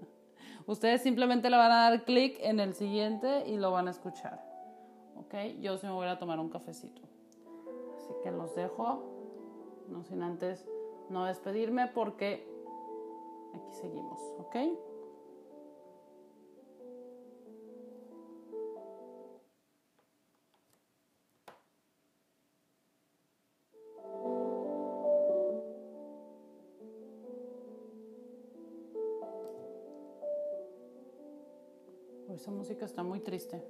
Ustedes 0.65 1.03
simplemente 1.03 1.51
le 1.51 1.57
van 1.57 1.71
a 1.71 1.89
dar 1.91 2.03
clic 2.03 2.39
en 2.41 2.59
el 2.59 2.73
siguiente 2.73 3.43
y 3.45 3.57
lo 3.57 3.69
van 3.69 3.87
a 3.89 3.91
escuchar. 3.91 4.43
¿Ok? 5.17 5.35
Yo 5.59 5.77
sí 5.77 5.85
me 5.85 5.93
voy 5.93 6.07
a 6.07 6.17
tomar 6.17 6.39
un 6.39 6.49
cafecito. 6.49 7.03
Así 7.95 8.11
que 8.23 8.31
los 8.31 8.55
dejo, 8.55 9.20
no 9.91 10.03
sin 10.03 10.23
antes 10.23 10.65
no 11.09 11.25
despedirme 11.25 11.87
porque 11.87 12.47
aquí 13.53 13.73
seguimos. 13.73 14.19
¿Ok? 14.39 14.55
esa 32.33 32.49
música 32.49 32.85
está 32.85 33.03
muy 33.03 33.19
triste. 33.19 33.61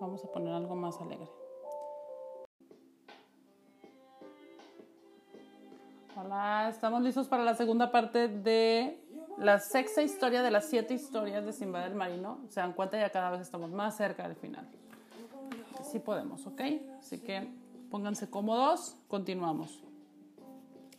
Vamos 0.00 0.24
a 0.24 0.32
poner 0.32 0.52
algo 0.52 0.74
más 0.74 1.00
alegre. 1.00 1.43
Estamos 6.68 7.00
listos 7.02 7.28
para 7.28 7.44
la 7.44 7.54
segunda 7.54 7.92
parte 7.92 8.26
de 8.26 8.98
la 9.38 9.60
sexta 9.60 10.02
historia 10.02 10.42
de 10.42 10.50
las 10.50 10.68
siete 10.68 10.92
historias 10.92 11.44
de 11.44 11.52
Simba 11.52 11.84
del 11.84 11.94
Marino. 11.94 12.40
Se 12.48 12.58
dan 12.58 12.72
cuenta, 12.72 12.98
ya 12.98 13.10
cada 13.10 13.30
vez 13.30 13.40
estamos 13.40 13.70
más 13.70 13.96
cerca 13.96 14.26
del 14.26 14.34
final. 14.34 14.68
Sí 15.92 16.00
podemos, 16.00 16.44
¿ok? 16.48 16.60
Así 16.98 17.20
que 17.20 17.48
pónganse 17.88 18.28
cómodos, 18.28 18.96
continuamos. 19.06 19.84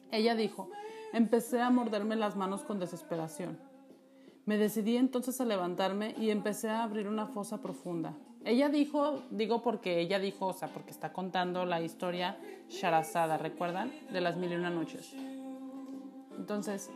Ella 0.10 0.36
dijo, 0.36 0.70
empecé 1.12 1.60
a 1.60 1.70
morderme 1.70 2.16
las 2.16 2.38
manos 2.38 2.62
con 2.62 2.80
desesperación. 2.80 3.60
Me 4.46 4.58
decidí 4.58 4.96
entonces 4.96 5.42
a 5.42 5.46
levantarme 5.46 6.16
y 6.18 6.30
empecé 6.30 6.70
a 6.70 6.84
abrir 6.84 7.10
una 7.10 7.28
fosa 7.28 7.62
profunda. 7.62 8.14
Ella 8.46 8.70
dijo, 8.70 9.24
digo 9.32 9.64
porque 9.64 10.00
ella 10.00 10.20
dijo, 10.20 10.46
o 10.46 10.54
sea, 10.54 10.68
porque 10.68 10.92
está 10.92 11.12
contando 11.12 11.66
la 11.66 11.82
historia 11.82 12.38
Sharazada, 12.70 13.38
¿recuerdan? 13.40 13.92
De 14.12 14.22
las 14.22 14.38
mil 14.38 14.52
y 14.52 14.56
una 14.56 14.70
noches. 14.70 15.14
Entonces, 16.38 16.92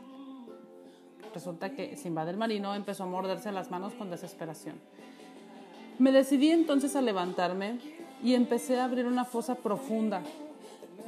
resulta 1.34 1.72
que 1.72 1.98
Simba 1.98 2.24
del 2.24 2.38
Marino 2.38 2.76
empezó 2.76 3.04
a 3.04 3.08
morderse 3.08 3.52
las 3.52 3.72
manos 3.72 3.94
con 3.94 4.12
desesperación. 4.12 4.76
Me 5.98 6.12
decidí 6.12 6.52
entonces 6.52 6.96
a 6.96 7.02
levantarme 7.02 7.80
y 8.24 8.36
empecé 8.36 8.80
a 8.80 8.86
abrir 8.86 9.08
una 9.08 9.26
fosa 9.26 9.56
profunda. 9.56 10.22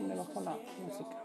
Me 0.01 0.15
la 0.15 0.23
música. 0.23 1.17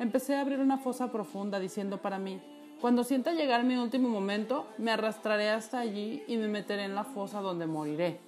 Empecé 0.00 0.34
a 0.34 0.40
abrir 0.40 0.58
una 0.58 0.78
fosa 0.78 1.12
profunda 1.12 1.60
diciendo 1.60 1.98
para 1.98 2.18
mí, 2.18 2.40
cuando 2.82 3.04
sienta 3.04 3.32
llegar 3.32 3.62
mi 3.62 3.76
último 3.76 4.08
momento, 4.08 4.66
me 4.76 4.90
arrastraré 4.90 5.50
hasta 5.50 5.78
allí 5.78 6.24
y 6.26 6.36
me 6.36 6.48
meteré 6.48 6.82
en 6.82 6.96
la 6.96 7.04
fosa 7.04 7.40
donde 7.40 7.64
moriré. 7.64 8.18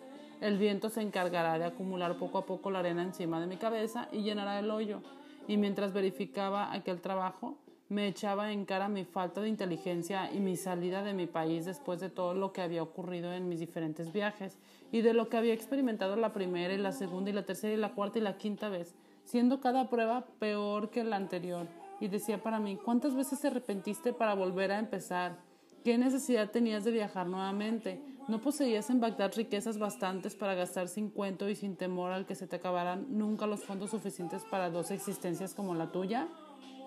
El 0.40 0.58
viento 0.58 0.90
se 0.90 1.02
encargará 1.02 1.58
de 1.58 1.64
acumular 1.64 2.16
poco 2.18 2.38
a 2.38 2.46
poco 2.46 2.70
la 2.70 2.78
arena 2.78 3.02
encima 3.02 3.40
de 3.40 3.48
mi 3.48 3.56
cabeza 3.56 4.08
y 4.12 4.22
llenará 4.22 4.60
el 4.60 4.70
hoyo. 4.70 5.02
Y 5.48 5.56
mientras 5.56 5.92
verificaba 5.92 6.72
aquel 6.72 7.00
trabajo, 7.00 7.58
me 7.88 8.06
echaba 8.06 8.52
en 8.52 8.64
cara 8.64 8.88
mi 8.88 9.04
falta 9.04 9.40
de 9.40 9.48
inteligencia 9.48 10.32
y 10.32 10.38
mi 10.38 10.56
salida 10.56 11.02
de 11.02 11.14
mi 11.14 11.26
país 11.26 11.64
después 11.64 11.98
de 11.98 12.08
todo 12.08 12.34
lo 12.34 12.52
que 12.52 12.62
había 12.62 12.84
ocurrido 12.84 13.32
en 13.32 13.48
mis 13.48 13.58
diferentes 13.58 14.12
viajes 14.12 14.56
y 14.92 15.00
de 15.00 15.14
lo 15.14 15.28
que 15.28 15.36
había 15.36 15.52
experimentado 15.52 16.14
la 16.14 16.32
primera 16.32 16.72
y 16.72 16.78
la 16.78 16.92
segunda 16.92 17.28
y 17.28 17.32
la 17.32 17.44
tercera 17.44 17.74
y 17.74 17.76
la 17.76 17.94
cuarta 17.94 18.20
y 18.20 18.22
la 18.22 18.38
quinta 18.38 18.68
vez, 18.68 18.94
siendo 19.24 19.60
cada 19.60 19.90
prueba 19.90 20.26
peor 20.38 20.90
que 20.90 21.02
la 21.02 21.16
anterior 21.16 21.66
y 22.04 22.08
decía 22.08 22.42
para 22.42 22.60
mí, 22.60 22.76
¿cuántas 22.76 23.14
veces 23.14 23.40
te 23.40 23.46
arrepentiste 23.46 24.12
para 24.12 24.34
volver 24.34 24.70
a 24.72 24.78
empezar? 24.78 25.38
¿Qué 25.84 25.96
necesidad 25.96 26.50
tenías 26.50 26.84
de 26.84 26.90
viajar 26.90 27.26
nuevamente? 27.26 27.98
¿No 28.28 28.40
poseías 28.40 28.90
en 28.90 29.00
Bagdad 29.00 29.32
riquezas 29.34 29.78
bastantes 29.78 30.36
para 30.36 30.54
gastar 30.54 30.88
sin 30.88 31.08
cuento 31.08 31.48
y 31.48 31.56
sin 31.56 31.76
temor 31.76 32.12
al 32.12 32.26
que 32.26 32.34
se 32.34 32.46
te 32.46 32.56
acabaran 32.56 33.06
nunca 33.08 33.46
los 33.46 33.64
fondos 33.64 33.90
suficientes 33.90 34.44
para 34.44 34.68
dos 34.70 34.90
existencias 34.90 35.54
como 35.54 35.74
la 35.74 35.92
tuya? 35.92 36.28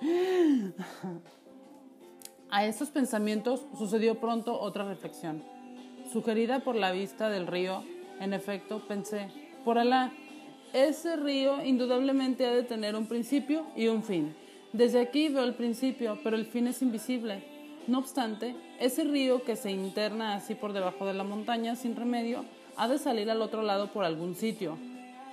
A 2.49 2.65
estos 2.65 2.91
pensamientos 2.91 3.65
sucedió 3.77 4.19
pronto 4.19 4.59
otra 4.59 4.85
reflexión. 4.85 5.43
Sugerida 6.13 6.59
por 6.59 6.75
la 6.75 6.91
vista 6.91 7.29
del 7.29 7.45
río, 7.45 7.83
en 8.21 8.33
efecto, 8.33 8.87
pensé, 8.87 9.29
por 9.65 9.77
Alá, 9.77 10.13
ese 10.73 11.17
río 11.17 11.63
indudablemente 11.63 12.45
ha 12.45 12.51
de 12.51 12.63
tener 12.63 12.95
un 12.95 13.07
principio 13.07 13.65
y 13.75 13.87
un 13.87 14.01
fin. 14.01 14.33
Desde 14.77 15.01
aquí 15.01 15.29
veo 15.29 15.43
el 15.43 15.55
principio, 15.55 16.19
pero 16.23 16.35
el 16.35 16.45
fin 16.45 16.67
es 16.67 16.83
invisible. 16.83 17.43
No 17.87 17.97
obstante, 17.97 18.55
ese 18.79 19.05
río 19.05 19.43
que 19.43 19.55
se 19.55 19.71
interna 19.71 20.35
así 20.35 20.53
por 20.53 20.71
debajo 20.71 21.07
de 21.07 21.15
la 21.15 21.23
montaña 21.23 21.75
sin 21.75 21.95
remedio 21.95 22.45
ha 22.75 22.87
de 22.87 22.99
salir 22.99 23.31
al 23.31 23.41
otro 23.41 23.63
lado 23.63 23.91
por 23.91 24.05
algún 24.05 24.35
sitio. 24.35 24.77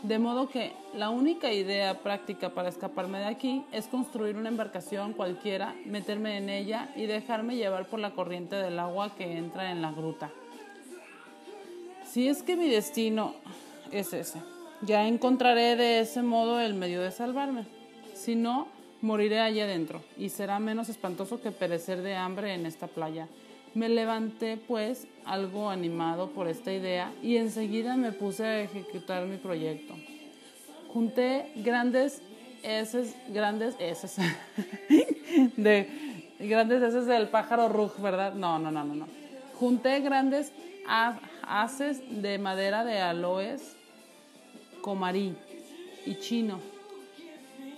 De 0.02 0.18
modo 0.18 0.48
que 0.48 0.72
la 0.94 1.10
única 1.10 1.52
idea 1.52 1.98
práctica 1.98 2.54
para 2.54 2.70
escaparme 2.70 3.18
de 3.18 3.26
aquí 3.26 3.66
es 3.70 3.86
construir 3.86 4.36
una 4.36 4.48
embarcación 4.48 5.12
cualquiera, 5.12 5.74
meterme 5.84 6.38
en 6.38 6.48
ella 6.48 6.88
y 6.96 7.04
dejarme 7.04 7.56
llevar 7.56 7.84
por 7.84 8.00
la 8.00 8.12
corriente 8.12 8.56
del 8.56 8.78
agua 8.78 9.14
que 9.14 9.36
entra 9.36 9.70
en 9.72 9.82
la 9.82 9.92
gruta. 9.92 10.30
Si 12.06 12.28
es 12.28 12.42
que 12.42 12.56
mi 12.56 12.70
destino 12.70 13.34
es 13.92 14.14
ese, 14.14 14.40
ya 14.80 15.06
encontraré 15.06 15.76
de 15.76 16.00
ese 16.00 16.22
modo 16.22 16.60
el 16.60 16.72
medio 16.72 17.02
de 17.02 17.10
salvarme. 17.10 17.66
Si 18.14 18.36
no, 18.36 18.68
moriré 19.04 19.38
allí 19.38 19.60
adentro, 19.60 20.02
y 20.16 20.30
será 20.30 20.58
menos 20.58 20.88
espantoso 20.88 21.40
que 21.42 21.50
perecer 21.52 22.00
de 22.00 22.14
hambre 22.14 22.54
en 22.54 22.64
esta 22.64 22.86
playa. 22.86 23.28
Me 23.74 23.90
levanté, 23.90 24.56
pues, 24.56 25.06
algo 25.26 25.68
animado 25.68 26.30
por 26.30 26.48
esta 26.48 26.72
idea, 26.72 27.12
y 27.22 27.36
enseguida 27.36 27.96
me 27.96 28.12
puse 28.12 28.44
a 28.44 28.62
ejecutar 28.62 29.26
mi 29.26 29.36
proyecto. 29.36 29.94
Junté 30.88 31.52
grandes 31.56 32.22
eses, 32.62 33.14
grandes 33.28 33.76
eses, 33.78 34.16
de 35.58 35.88
grandes 36.38 36.82
eses 36.82 37.04
del 37.04 37.28
pájaro 37.28 37.68
rug, 37.68 38.00
¿verdad? 38.00 38.32
No, 38.32 38.58
no, 38.58 38.70
no, 38.70 38.84
no, 38.84 38.94
no. 38.94 39.08
Junté 39.60 40.00
grandes 40.00 40.50
haces 41.46 42.00
de 42.22 42.38
madera 42.38 42.84
de 42.84 43.00
aloes, 43.00 43.76
comarí 44.80 45.36
y 46.06 46.14
chino 46.16 46.73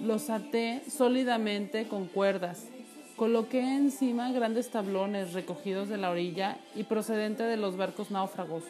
los 0.00 0.30
até 0.30 0.82
sólidamente 0.88 1.88
con 1.88 2.06
cuerdas. 2.06 2.68
Coloqué 3.16 3.60
encima 3.60 4.30
grandes 4.32 4.70
tablones 4.70 5.32
recogidos 5.32 5.88
de 5.88 5.96
la 5.96 6.10
orilla 6.10 6.58
y 6.74 6.84
procedente 6.84 7.44
de 7.44 7.56
los 7.56 7.76
barcos 7.76 8.10
náufragos, 8.10 8.64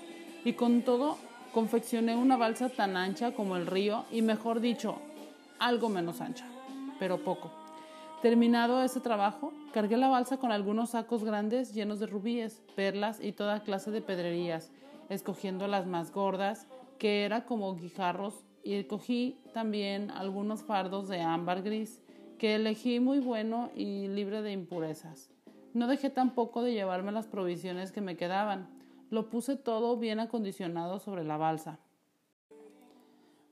y 0.44 0.52
con 0.52 0.82
todo 0.82 1.18
confeccioné 1.52 2.14
una 2.14 2.36
balsa 2.36 2.68
tan 2.68 2.96
ancha 2.96 3.32
como 3.32 3.56
el 3.56 3.66
río, 3.66 4.04
y 4.12 4.22
mejor 4.22 4.60
dicho, 4.60 4.98
algo 5.58 5.88
menos 5.88 6.20
ancha, 6.20 6.46
pero 6.98 7.24
poco. 7.24 7.50
Terminado 8.22 8.82
ese 8.82 9.00
trabajo, 9.00 9.52
cargué 9.72 9.96
la 9.96 10.08
balsa 10.08 10.36
con 10.36 10.52
algunos 10.52 10.90
sacos 10.90 11.24
grandes 11.24 11.74
llenos 11.74 11.98
de 11.98 12.06
rubíes, 12.06 12.62
perlas 12.76 13.20
y 13.20 13.32
toda 13.32 13.60
clase 13.60 13.90
de 13.90 14.00
pedrerías, 14.00 14.70
escogiendo 15.08 15.66
las 15.66 15.86
más 15.86 16.12
gordas, 16.12 16.66
que 16.98 17.24
eran 17.24 17.42
como 17.42 17.74
guijarros 17.76 18.34
y 18.66 18.82
cogí 18.84 19.38
también 19.54 20.10
algunos 20.10 20.64
fardos 20.64 21.06
de 21.06 21.20
ámbar 21.20 21.62
gris 21.62 22.02
que 22.36 22.56
elegí 22.56 22.98
muy 22.98 23.20
bueno 23.20 23.70
y 23.76 24.08
libre 24.08 24.42
de 24.42 24.50
impurezas. 24.50 25.30
No 25.72 25.86
dejé 25.86 26.10
tampoco 26.10 26.62
de 26.62 26.72
llevarme 26.72 27.12
las 27.12 27.28
provisiones 27.28 27.92
que 27.92 28.00
me 28.00 28.16
quedaban. 28.16 28.68
Lo 29.08 29.30
puse 29.30 29.54
todo 29.54 29.96
bien 29.96 30.18
acondicionado 30.18 30.98
sobre 30.98 31.22
la 31.22 31.36
balsa. 31.36 31.78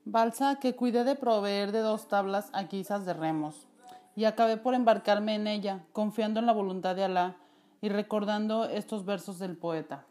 Balsa 0.04 0.58
que 0.58 0.74
cuidé 0.74 1.04
de 1.04 1.14
proveer 1.14 1.70
de 1.70 1.78
dos 1.78 2.08
tablas 2.08 2.50
aquisas 2.52 3.06
de 3.06 3.14
remos. 3.14 3.68
Y 4.16 4.24
acabé 4.24 4.56
por 4.56 4.74
embarcarme 4.74 5.36
en 5.36 5.46
ella, 5.46 5.84
confiando 5.92 6.40
en 6.40 6.46
la 6.46 6.52
voluntad 6.52 6.96
de 6.96 7.04
Alá 7.04 7.36
y 7.80 7.88
recordando 7.88 8.64
estos 8.64 9.04
versos 9.04 9.38
del 9.38 9.56
poeta. 9.56 10.06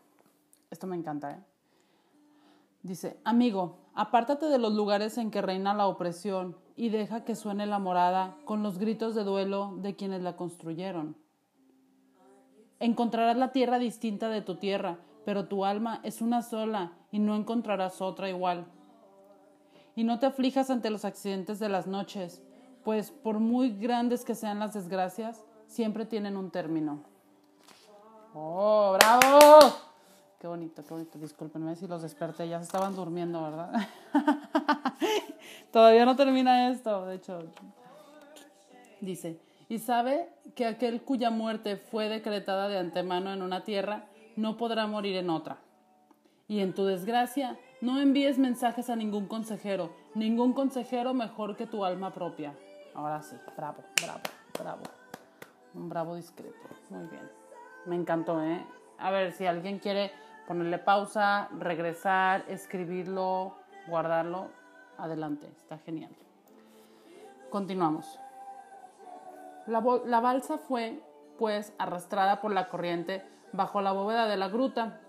Esto 0.72 0.88
me 0.88 0.96
encanta, 0.96 1.32
¿eh? 1.32 1.44
Dice, 2.84 3.20
amigo, 3.24 3.83
apártate 3.96 4.48
de 4.48 4.58
los 4.58 4.74
lugares 4.74 5.18
en 5.18 5.32
que 5.32 5.42
reina 5.42 5.74
la 5.74 5.88
opresión 5.88 6.58
y 6.76 6.90
deja 6.90 7.24
que 7.24 7.36
suene 7.36 7.66
la 7.66 7.80
morada 7.80 8.38
con 8.46 8.64
los 8.64 8.80
gritos 8.80 9.16
de 9.16 9.24
duelo 9.24 9.76
de 9.78 9.96
quienes 9.96 10.22
la 10.22 10.36
construyeron. 10.36 11.16
Encontrarás 12.80 13.38
la 13.38 13.52
tierra 13.52 13.80
distinta 13.80 14.30
de 14.30 14.42
tu 14.42 14.56
tierra, 14.56 14.98
pero 15.26 15.48
tu 15.48 15.64
alma 15.64 16.02
es 16.04 16.22
una 16.22 16.42
sola 16.42 16.94
y 17.12 17.20
no 17.20 17.36
encontrarás 17.36 18.02
otra 18.02 18.30
igual. 18.30 18.66
Y 19.96 20.04
no 20.04 20.20
te 20.20 20.26
aflijas 20.26 20.70
ante 20.70 20.90
los 20.90 21.06
accidentes 21.06 21.60
de 21.60 21.70
las 21.70 21.88
noches, 21.88 22.42
pues 22.84 23.12
por 23.12 23.40
muy 23.40 23.70
grandes 23.70 24.26
que 24.26 24.36
sean 24.36 24.60
las 24.60 24.74
desgracias, 24.74 25.46
siempre 25.68 26.06
tienen 26.06 26.36
un 26.36 26.52
término. 26.52 27.04
¡Oh, 28.34 28.98
bravo! 28.98 29.93
Qué 30.44 30.48
bonito, 30.48 30.84
qué 30.84 30.94
bonito. 30.94 31.18
Discúlpenme 31.20 31.74
si 31.78 31.88
los 31.88 32.02
desperté, 32.02 32.50
ya 32.50 32.58
se 32.58 32.66
estaban 32.66 32.94
durmiendo, 32.98 33.42
¿verdad? 33.44 33.72
Todavía 35.72 36.04
no 36.04 36.18
termina 36.18 36.70
esto, 36.70 37.06
de 37.06 37.16
hecho. 37.16 37.40
Dice, 39.00 39.40
y 39.70 39.80
sabe 39.80 40.28
que 40.54 40.66
aquel 40.66 41.02
cuya 41.02 41.30
muerte 41.30 41.78
fue 41.78 42.10
decretada 42.10 42.68
de 42.68 42.78
antemano 42.78 43.32
en 43.32 43.42
una 43.42 43.64
tierra 43.64 44.10
no 44.36 44.58
podrá 44.58 44.86
morir 44.86 45.16
en 45.16 45.30
otra. 45.30 45.60
Y 46.50 46.60
en 46.60 46.74
tu 46.74 46.84
desgracia 46.84 47.58
no 47.80 48.02
envíes 48.02 48.38
mensajes 48.38 48.90
a 48.90 48.98
ningún 48.98 49.28
consejero, 49.28 49.96
ningún 50.14 50.52
consejero 50.52 51.14
mejor 51.14 51.56
que 51.56 51.68
tu 51.68 51.86
alma 51.86 52.14
propia. 52.14 52.54
Ahora 52.96 53.22
sí, 53.22 53.38
bravo, 53.56 53.82
bravo, 54.02 54.20
bravo. 54.60 54.84
Un 55.74 55.88
bravo 55.88 56.18
discreto. 56.18 56.68
Muy 56.90 57.08
bien. 57.08 57.32
Me 57.86 57.96
encantó, 57.96 58.44
¿eh? 58.44 58.62
A 58.98 59.10
ver, 59.10 59.32
si 59.32 59.46
alguien 59.46 59.80
quiere 59.80 60.12
ponerle 60.48 60.78
pausa, 60.78 61.50
regresar, 61.58 62.44
escribirlo, 62.48 63.56
guardarlo, 63.88 64.50
adelante, 64.98 65.48
está 65.58 65.78
genial. 65.78 66.12
Continuamos. 67.50 68.20
La, 69.68 69.84
la 70.06 70.20
balsa 70.20 70.58
fue, 70.58 71.02
pues, 71.38 71.74
arrastrada 71.78 72.42
por 72.42 72.52
la 72.52 72.70
corriente 72.70 73.24
bajo 73.52 73.82
la 73.82 73.92
bóveda 73.92 74.28
de 74.28 74.38
la 74.38 74.50
gruta, 74.50 75.00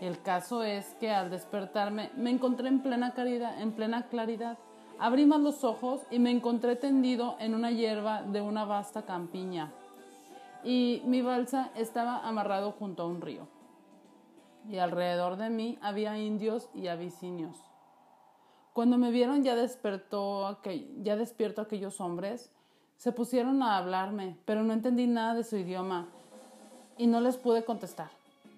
El 0.00 0.20
caso 0.22 0.62
es 0.62 0.94
que 1.00 1.10
al 1.10 1.30
despertarme 1.30 2.10
me 2.16 2.30
encontré 2.30 2.68
en 2.68 2.80
plena 2.80 3.12
claridad, 3.12 3.60
en 3.60 3.72
plena 3.72 4.08
claridad. 4.08 4.58
Abrí 4.98 5.26
más 5.26 5.40
los 5.40 5.64
ojos 5.64 6.02
y 6.10 6.18
me 6.18 6.30
encontré 6.30 6.76
tendido 6.76 7.36
en 7.40 7.54
una 7.54 7.70
hierba 7.70 8.22
de 8.22 8.40
una 8.40 8.64
vasta 8.64 9.02
campiña. 9.02 9.72
Y 10.64 11.02
mi 11.04 11.20
balsa 11.20 11.70
estaba 11.76 12.26
amarrado 12.26 12.72
junto 12.72 13.02
a 13.02 13.06
un 13.06 13.20
río. 13.20 13.46
Y 14.68 14.78
alrededor 14.78 15.36
de 15.36 15.50
mí 15.50 15.78
había 15.82 16.18
indios 16.18 16.70
y 16.74 16.88
abisinios. 16.88 17.56
Cuando 18.72 18.98
me 18.98 19.10
vieron 19.10 19.44
ya 19.44 19.54
despertó 19.54 20.58
ya 21.02 21.16
despierto 21.16 21.62
aquellos 21.62 22.00
hombres, 22.00 22.50
se 22.96 23.12
pusieron 23.12 23.62
a 23.62 23.76
hablarme, 23.76 24.36
pero 24.46 24.62
no 24.62 24.72
entendí 24.72 25.06
nada 25.06 25.34
de 25.34 25.44
su 25.44 25.56
idioma 25.56 26.08
y 26.96 27.06
no 27.06 27.20
les 27.20 27.36
pude 27.36 27.64
contestar. 27.64 28.10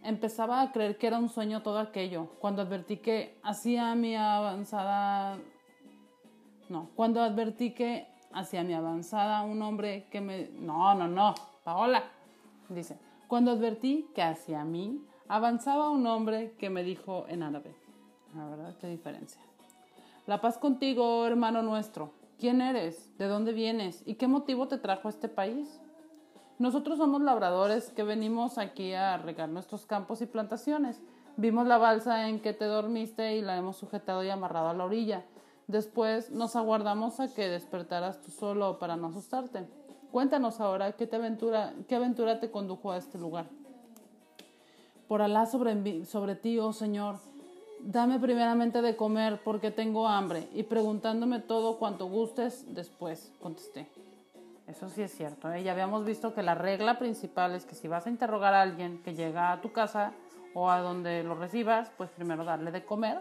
Empezaba 0.05 0.63
a 0.63 0.73
creer 0.73 0.97
que 0.99 1.09
era 1.09 1.19
un 1.19 1.29
sueño 1.29 1.63
todo 1.63 1.79
aquello, 1.79 2.29
cuando 2.39 2.63
advertí 2.63 2.99
que 2.99 3.39
hacía 3.43 3.95
mi 3.95 4.15
avanzada... 4.15 5.39
No, 6.69 6.91
cuando 6.95 7.21
advertí 7.21 7.73
que 7.75 8.07
hacia 8.33 8.63
mi 8.63 8.75
avanzada 8.75 9.43
un 9.43 9.61
hombre 9.63 10.07
que 10.11 10.21
me... 10.21 10.49
No, 10.61 10.95
no, 10.95 11.09
no, 11.09 11.35
Paola, 11.67 12.05
dice. 12.69 12.97
Cuando 13.27 13.51
advertí 13.51 14.09
que 14.15 14.23
hacia 14.23 14.65
mí 14.65 15.05
avanzaba 15.27 15.91
un 15.91 16.07
hombre 16.07 16.55
que 16.61 16.71
me 16.71 16.85
dijo 16.85 17.25
en 17.27 17.43
árabe. 17.43 17.75
La 18.37 18.47
verdad, 18.47 18.77
qué 18.81 18.87
diferencia. 18.87 19.43
La 20.27 20.41
paz 20.41 20.59
contigo, 20.59 21.27
hermano 21.27 21.63
nuestro. 21.63 22.13
¿Quién 22.39 22.61
eres? 22.61 23.19
¿De 23.19 23.27
dónde 23.27 23.53
vienes? 23.53 24.05
¿Y 24.07 24.15
qué 24.15 24.29
motivo 24.29 24.69
te 24.69 24.79
trajo 24.79 25.09
a 25.09 25.11
este 25.11 25.29
país? 25.29 25.81
Nosotros 26.61 26.99
somos 26.99 27.21
labradores 27.21 27.91
que 27.91 28.05
venimos 28.05 28.59
aquí 28.59 28.93
a 28.93 29.17
regar 29.17 29.49
nuestros 29.49 29.87
campos 29.87 30.23
y 30.23 30.27
plantaciones. 30.27 31.03
Vimos 31.37 31.67
la 31.67 31.79
balsa 31.79 32.29
en 32.29 32.39
que 32.39 32.53
te 32.53 32.67
dormiste 32.67 33.35
y 33.35 33.43
la 33.43 33.57
hemos 33.57 33.77
sujetado 33.77 34.23
y 34.23 34.31
amarrado 34.31 34.69
a 34.69 34.75
la 34.75 34.85
orilla. 34.85 35.25
Después 35.67 36.31
nos 36.31 36.55
aguardamos 36.55 37.19
a 37.19 37.35
que 37.35 37.49
despertaras 37.49 38.23
tú 38.23 38.31
solo 38.31 38.79
para 38.79 38.95
no 38.95 39.09
asustarte. 39.09 39.67
Cuéntanos 40.13 40.61
ahora 40.61 40.93
qué, 40.93 41.09
aventura, 41.13 41.75
qué 41.89 41.97
aventura 41.97 42.41
te 42.41 42.51
condujo 42.51 42.93
a 42.93 42.97
este 42.97 43.19
lugar. 43.19 43.47
Por 45.09 45.23
Alá 45.23 45.47
sobre, 45.47 46.05
sobre 46.05 46.35
ti, 46.35 46.59
oh 46.59 46.73
Señor, 46.73 47.17
dame 47.81 48.19
primeramente 48.19 48.83
de 48.83 48.97
comer 48.97 49.41
porque 49.45 49.71
tengo 49.71 50.09
hambre 50.09 50.49
y 50.55 50.65
preguntándome 50.65 51.41
todo 51.41 51.79
cuanto 51.79 52.07
gustes 52.07 52.65
después, 52.75 53.33
contesté. 53.41 53.87
Eso 54.67 54.89
sí 54.89 55.03
es 55.03 55.13
cierto. 55.13 55.53
¿eh? 55.53 55.63
Ya 55.63 55.73
habíamos 55.73 56.05
visto 56.05 56.35
que 56.35 56.43
la 56.43 56.55
regla 56.55 56.99
principal 56.99 57.55
es 57.55 57.65
que 57.65 57.77
si 57.77 57.87
vas 57.87 58.07
a 58.07 58.11
interrogar 58.11 58.55
a 58.55 58.63
alguien 58.63 59.01
que 59.05 59.15
llega 59.15 59.53
a 59.53 59.61
tu 59.61 59.73
casa 59.73 60.13
o 60.55 60.71
a 60.71 60.81
donde 60.81 61.23
lo 61.23 61.35
recibas, 61.35 61.91
pues 61.97 62.11
primero 62.11 62.45
darle 62.45 62.73
de 62.73 62.85
comer 62.85 63.21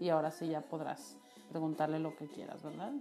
y 0.00 0.08
ahora 0.08 0.30
sí 0.30 0.48
ya 0.48 0.62
podrás 0.62 1.16
preguntarle 1.50 1.98
lo 1.98 2.16
que 2.16 2.26
quieras, 2.26 2.62
¿verdad? 2.62 2.92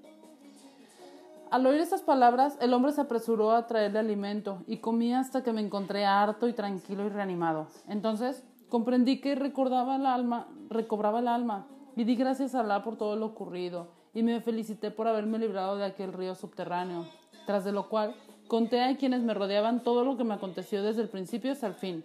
Al 1.52 1.66
oír 1.66 1.80
estas 1.80 2.02
palabras, 2.02 2.58
el 2.60 2.74
hombre 2.74 2.92
se 2.92 3.02
apresuró 3.02 3.52
a 3.52 3.68
traerle 3.68 4.00
alimento 4.00 4.64
y 4.68 4.78
comía 4.78 5.20
hasta 5.20 5.44
que 5.44 5.54
me 5.54 5.62
encontré 5.62 6.06
harto 6.06 6.48
y 6.48 6.54
tranquilo 6.54 7.06
y 7.06 7.10
reanimado. 7.10 7.68
Entonces 7.88 8.44
comprendí 8.70 9.22
que 9.22 9.36
recordaba 9.36 9.96
el 9.96 10.06
alma, 10.06 10.48
recobraba 10.70 11.20
el 11.20 11.28
alma 11.28 11.68
y 11.96 12.04
di 12.04 12.16
gracias 12.16 12.56
a 12.56 12.62
Alá 12.62 12.84
por 12.84 12.98
todo 12.98 13.16
lo 13.16 13.28
ocurrido 13.28 13.88
y 14.14 14.24
me 14.24 14.42
felicité 14.42 14.92
por 14.92 15.08
haberme 15.08 15.40
librado 15.40 15.78
de 15.78 15.86
aquel 15.86 16.14
río 16.14 16.36
subterráneo 16.36 17.06
tras 17.46 17.64
de 17.64 17.72
lo 17.72 17.90
cual 17.90 18.16
conté 18.48 18.82
a 18.82 18.98
quienes 18.98 19.22
me 19.22 19.34
rodeaban 19.34 19.84
todo 19.84 20.04
lo 20.04 20.18
que 20.18 20.24
me 20.24 20.34
aconteció 20.34 20.84
desde 20.84 21.02
el 21.02 21.10
principio 21.10 21.52
hasta 21.52 21.68
el 21.68 21.76
fin. 21.76 22.04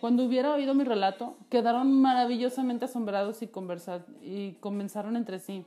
Cuando 0.00 0.24
hubiera 0.24 0.52
oído 0.52 0.74
mi 0.74 0.84
relato, 0.84 1.34
quedaron 1.50 1.92
maravillosamente 1.92 2.84
asombrados 2.84 3.42
y, 3.42 3.50
y 4.22 4.52
comenzaron 4.60 5.16
entre 5.16 5.40
sí. 5.40 5.66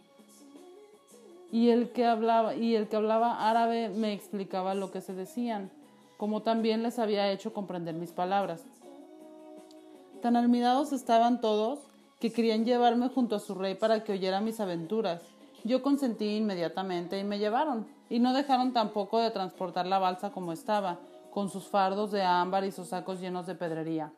Y 1.51 1.69
el, 1.69 1.91
que 1.91 2.05
hablaba, 2.05 2.55
y 2.55 2.75
el 2.75 2.87
que 2.87 2.95
hablaba 2.95 3.49
árabe 3.49 3.89
me 3.89 4.13
explicaba 4.13 4.73
lo 4.73 4.91
que 4.91 5.01
se 5.01 5.13
decían, 5.13 5.69
como 6.17 6.43
también 6.43 6.81
les 6.81 6.97
había 6.97 7.29
hecho 7.31 7.53
comprender 7.53 7.95
mis 7.95 8.11
palabras. 8.11 8.63
Tan 10.21 10.35
admirados 10.35 10.93
estaban 10.93 11.41
todos 11.41 11.79
que 12.19 12.31
querían 12.31 12.63
llevarme 12.63 13.09
junto 13.09 13.35
a 13.35 13.39
su 13.39 13.55
rey 13.55 13.75
para 13.75 14.03
que 14.03 14.13
oyera 14.13 14.39
mis 14.39 14.59
aventuras. 14.59 15.23
Yo 15.63 15.81
consentí 15.81 16.37
inmediatamente 16.37 17.19
y 17.19 17.23
me 17.23 17.39
llevaron 17.39 17.87
y 18.09 18.19
no 18.19 18.33
dejaron 18.33 18.71
tampoco 18.71 19.19
de 19.19 19.31
transportar 19.31 19.87
la 19.87 19.99
balsa 19.99 20.31
como 20.31 20.53
estaba, 20.53 20.99
con 21.31 21.49
sus 21.49 21.67
fardos 21.67 22.11
de 22.11 22.21
ámbar 22.21 22.63
y 22.65 22.71
sus 22.71 22.89
sacos 22.89 23.19
llenos 23.19 23.47
de 23.47 23.55
pedrería. 23.55 24.13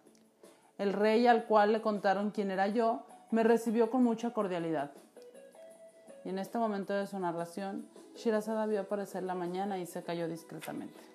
El 0.77 0.93
rey 0.93 1.27
al 1.27 1.45
cual 1.45 1.71
le 1.71 1.81
contaron 1.81 2.31
quién 2.31 2.51
era 2.51 2.67
yo, 2.67 3.03
me 3.31 3.43
recibió 3.43 3.89
con 3.89 4.03
mucha 4.03 4.31
cordialidad. 4.31 4.91
Y 6.25 6.29
en 6.29 6.39
este 6.39 6.57
momento 6.57 6.93
de 6.93 7.07
su 7.07 7.19
narración, 7.19 7.86
Shirazada 8.15 8.65
vio 8.65 8.81
aparecer 8.81 9.23
la 9.23 9.36
mañana 9.36 9.79
y 9.79 9.86
se 9.86 10.03
cayó 10.03 10.27
discretamente. 10.27 11.12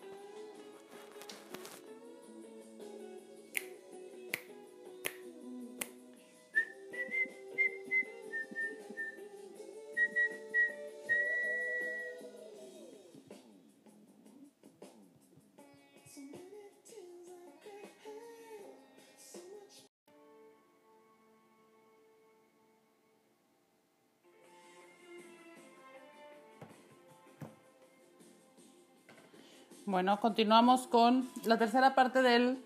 Bueno, 29.88 30.20
continuamos 30.20 30.86
con 30.86 31.26
la 31.46 31.56
tercera 31.56 31.94
parte 31.94 32.20
de 32.20 32.58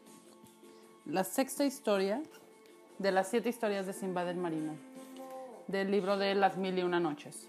la 1.06 1.22
sexta 1.22 1.64
historia 1.64 2.20
de 2.98 3.12
las 3.12 3.28
siete 3.28 3.48
historias 3.48 3.86
de 3.86 3.92
Simba 3.92 4.24
del 4.24 4.38
Marino, 4.38 4.72
del 5.68 5.92
libro 5.92 6.18
de 6.18 6.34
Las 6.34 6.56
Mil 6.56 6.76
y 6.76 6.82
Una 6.82 6.98
Noches. 6.98 7.46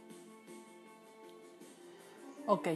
Ok, 2.45 2.67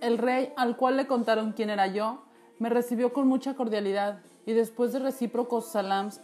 el 0.00 0.18
rey 0.18 0.52
al 0.56 0.76
cual 0.76 0.96
le 0.96 1.06
contaron 1.06 1.52
quién 1.52 1.70
era 1.70 1.86
yo, 1.86 2.24
me 2.58 2.68
recibió 2.68 3.12
con 3.12 3.28
mucha 3.28 3.54
cordialidad 3.54 4.18
y 4.44 4.54
después 4.54 4.92
de 4.92 4.98
recíprocos 4.98 5.70
salams, 5.70 6.20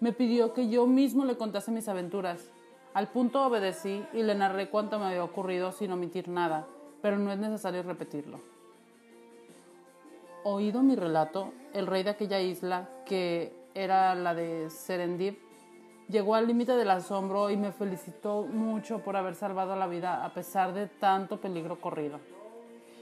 me 0.00 0.12
pidió 0.12 0.52
que 0.52 0.68
yo 0.68 0.88
mismo 0.88 1.24
le 1.24 1.36
contase 1.36 1.70
mis 1.70 1.86
aventuras. 1.86 2.50
Al 2.92 3.06
punto 3.06 3.46
obedecí 3.46 4.04
y 4.14 4.24
le 4.24 4.34
narré 4.34 4.68
cuanto 4.68 4.98
me 4.98 5.04
había 5.04 5.22
ocurrido 5.22 5.70
sin 5.70 5.92
omitir 5.92 6.28
nada, 6.28 6.66
pero 7.02 7.20
no 7.20 7.30
es 7.30 7.38
necesario 7.38 7.84
repetirlo. 7.84 8.53
Oído 10.46 10.82
mi 10.82 10.94
relato, 10.94 11.54
el 11.72 11.86
rey 11.86 12.02
de 12.02 12.10
aquella 12.10 12.38
isla, 12.38 12.90
que 13.06 13.54
era 13.74 14.14
la 14.14 14.34
de 14.34 14.68
Serendip, 14.68 15.38
llegó 16.08 16.34
al 16.34 16.46
límite 16.46 16.72
del 16.72 16.90
asombro 16.90 17.48
y 17.48 17.56
me 17.56 17.72
felicitó 17.72 18.42
mucho 18.42 18.98
por 18.98 19.16
haber 19.16 19.36
salvado 19.36 19.74
la 19.74 19.86
vida 19.86 20.22
a 20.22 20.34
pesar 20.34 20.74
de 20.74 20.86
tanto 20.86 21.40
peligro 21.40 21.80
corrido. 21.80 22.20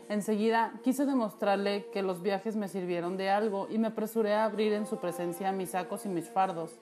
Enseguida 0.08 0.74
quise 0.84 1.04
demostrarle 1.04 1.86
que 1.92 2.04
los 2.04 2.22
viajes 2.22 2.54
me 2.54 2.68
sirvieron 2.68 3.16
de 3.16 3.30
algo 3.30 3.66
y 3.68 3.78
me 3.78 3.88
apresuré 3.88 4.34
a 4.34 4.44
abrir 4.44 4.72
en 4.72 4.86
su 4.86 4.98
presencia 4.98 5.50
mis 5.50 5.70
sacos 5.70 6.06
y 6.06 6.10
mis 6.10 6.30
fardos. 6.30 6.78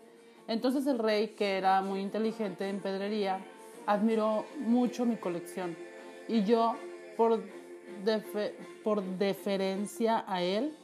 Entonces 0.47 0.87
el 0.87 0.99
rey, 0.99 1.29
que 1.29 1.57
era 1.57 1.81
muy 1.81 2.01
inteligente 2.01 2.69
en 2.69 2.81
pedrería, 2.81 3.41
admiró 3.87 4.45
mucho 4.59 5.07
mi 5.07 5.17
colección 5.17 5.75
y 6.29 6.45
yo, 6.45 6.77
por, 7.17 7.41
por 8.85 9.03
deferencia 9.03 10.25
a 10.27 10.43
él, 10.43 10.77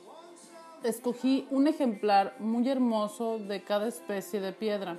escogí 0.84 1.46
un 1.50 1.66
ejemplar 1.66 2.34
muy 2.38 2.68
hermoso 2.68 3.38
de 3.38 3.62
cada 3.62 3.88
especie 3.88 4.40
de 4.40 4.52
piedra 4.52 4.98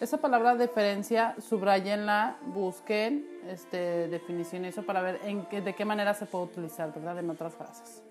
esa 0.00 0.18
palabra 0.18 0.54
deferencia, 0.54 1.34
subrayenla, 1.40 2.36
busquen 2.42 3.26
este, 3.48 4.08
definición 4.08 4.66
eso 4.66 4.82
para 4.82 5.00
ver 5.00 5.20
en 5.24 5.46
qué, 5.46 5.62
de 5.62 5.74
qué 5.74 5.86
manera 5.86 6.12
se 6.12 6.26
puede 6.26 6.44
utilizar, 6.44 6.92
¿verdad? 6.92 7.18
En 7.18 7.30
otras 7.30 7.54
frases. 7.54 8.02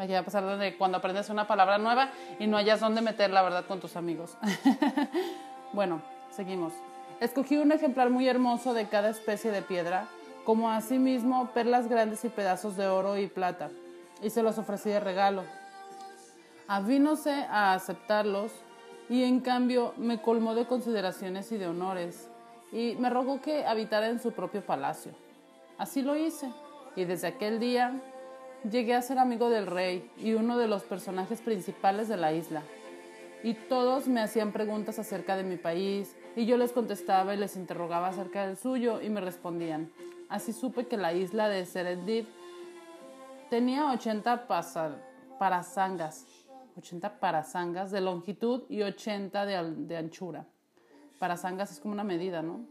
Va 0.00 0.18
a 0.18 0.22
pasar 0.24 0.58
de 0.58 0.76
cuando 0.76 0.98
aprendes 0.98 1.28
una 1.28 1.46
palabra 1.46 1.76
nueva 1.78 2.10
y 2.38 2.46
no 2.46 2.56
hayas 2.56 2.80
dónde 2.80 3.02
meterla, 3.02 3.42
¿verdad? 3.42 3.66
Con 3.66 3.80
tus 3.80 3.94
amigos. 3.94 4.36
bueno, 5.74 6.00
seguimos. 6.30 6.72
Escogí 7.20 7.58
un 7.58 7.70
ejemplar 7.70 8.08
muy 8.08 8.26
hermoso 8.26 8.72
de 8.72 8.88
cada 8.88 9.10
especie 9.10 9.50
de 9.50 9.60
piedra, 9.60 10.08
como 10.44 10.70
asimismo 10.70 11.50
perlas 11.54 11.88
grandes 11.88 12.24
y 12.24 12.28
pedazos 12.28 12.76
de 12.76 12.86
oro 12.86 13.16
y 13.16 13.26
plata, 13.26 13.70
y 14.22 14.30
se 14.30 14.42
los 14.42 14.58
ofrecí 14.58 14.90
de 14.90 15.00
regalo. 15.00 15.42
Avínose 16.68 17.32
a 17.50 17.74
aceptarlos 17.74 18.52
y 19.08 19.24
en 19.24 19.40
cambio 19.40 19.94
me 19.96 20.20
colmó 20.20 20.54
de 20.54 20.66
consideraciones 20.66 21.50
y 21.52 21.58
de 21.58 21.66
honores, 21.66 22.28
y 22.72 22.96
me 22.96 23.10
rogó 23.10 23.40
que 23.40 23.66
habitara 23.66 24.08
en 24.08 24.20
su 24.20 24.32
propio 24.32 24.64
palacio. 24.64 25.12
Así 25.78 26.02
lo 26.02 26.16
hice, 26.16 26.50
y 26.96 27.04
desde 27.04 27.28
aquel 27.28 27.58
día 27.58 28.00
llegué 28.70 28.94
a 28.94 29.02
ser 29.02 29.18
amigo 29.18 29.50
del 29.50 29.66
rey 29.66 30.10
y 30.16 30.34
uno 30.34 30.56
de 30.56 30.68
los 30.68 30.82
personajes 30.84 31.40
principales 31.40 32.08
de 32.08 32.16
la 32.16 32.32
isla. 32.32 32.62
Y 33.42 33.54
todos 33.54 34.08
me 34.08 34.22
hacían 34.22 34.52
preguntas 34.52 34.98
acerca 34.98 35.36
de 35.36 35.44
mi 35.44 35.56
país, 35.56 36.16
y 36.34 36.46
yo 36.46 36.56
les 36.56 36.72
contestaba 36.72 37.34
y 37.34 37.36
les 37.36 37.56
interrogaba 37.56 38.08
acerca 38.08 38.46
del 38.46 38.56
suyo, 38.56 39.02
y 39.02 39.10
me 39.10 39.20
respondían. 39.20 39.90
Así 40.28 40.52
supe 40.52 40.86
que 40.86 40.96
la 40.96 41.12
isla 41.12 41.48
de 41.48 41.66
Serendip 41.66 42.26
tenía 43.50 43.90
80 43.90 44.46
parasangas, 45.38 46.26
80 46.76 47.20
parasangas 47.20 47.90
de 47.90 48.00
longitud 48.00 48.62
y 48.68 48.82
80 48.82 49.46
de, 49.46 49.74
de 49.86 49.96
anchura. 49.96 50.46
Parasangas 51.18 51.72
es 51.72 51.80
como 51.80 51.94
una 51.94 52.04
medida, 52.04 52.42
¿no? 52.42 52.66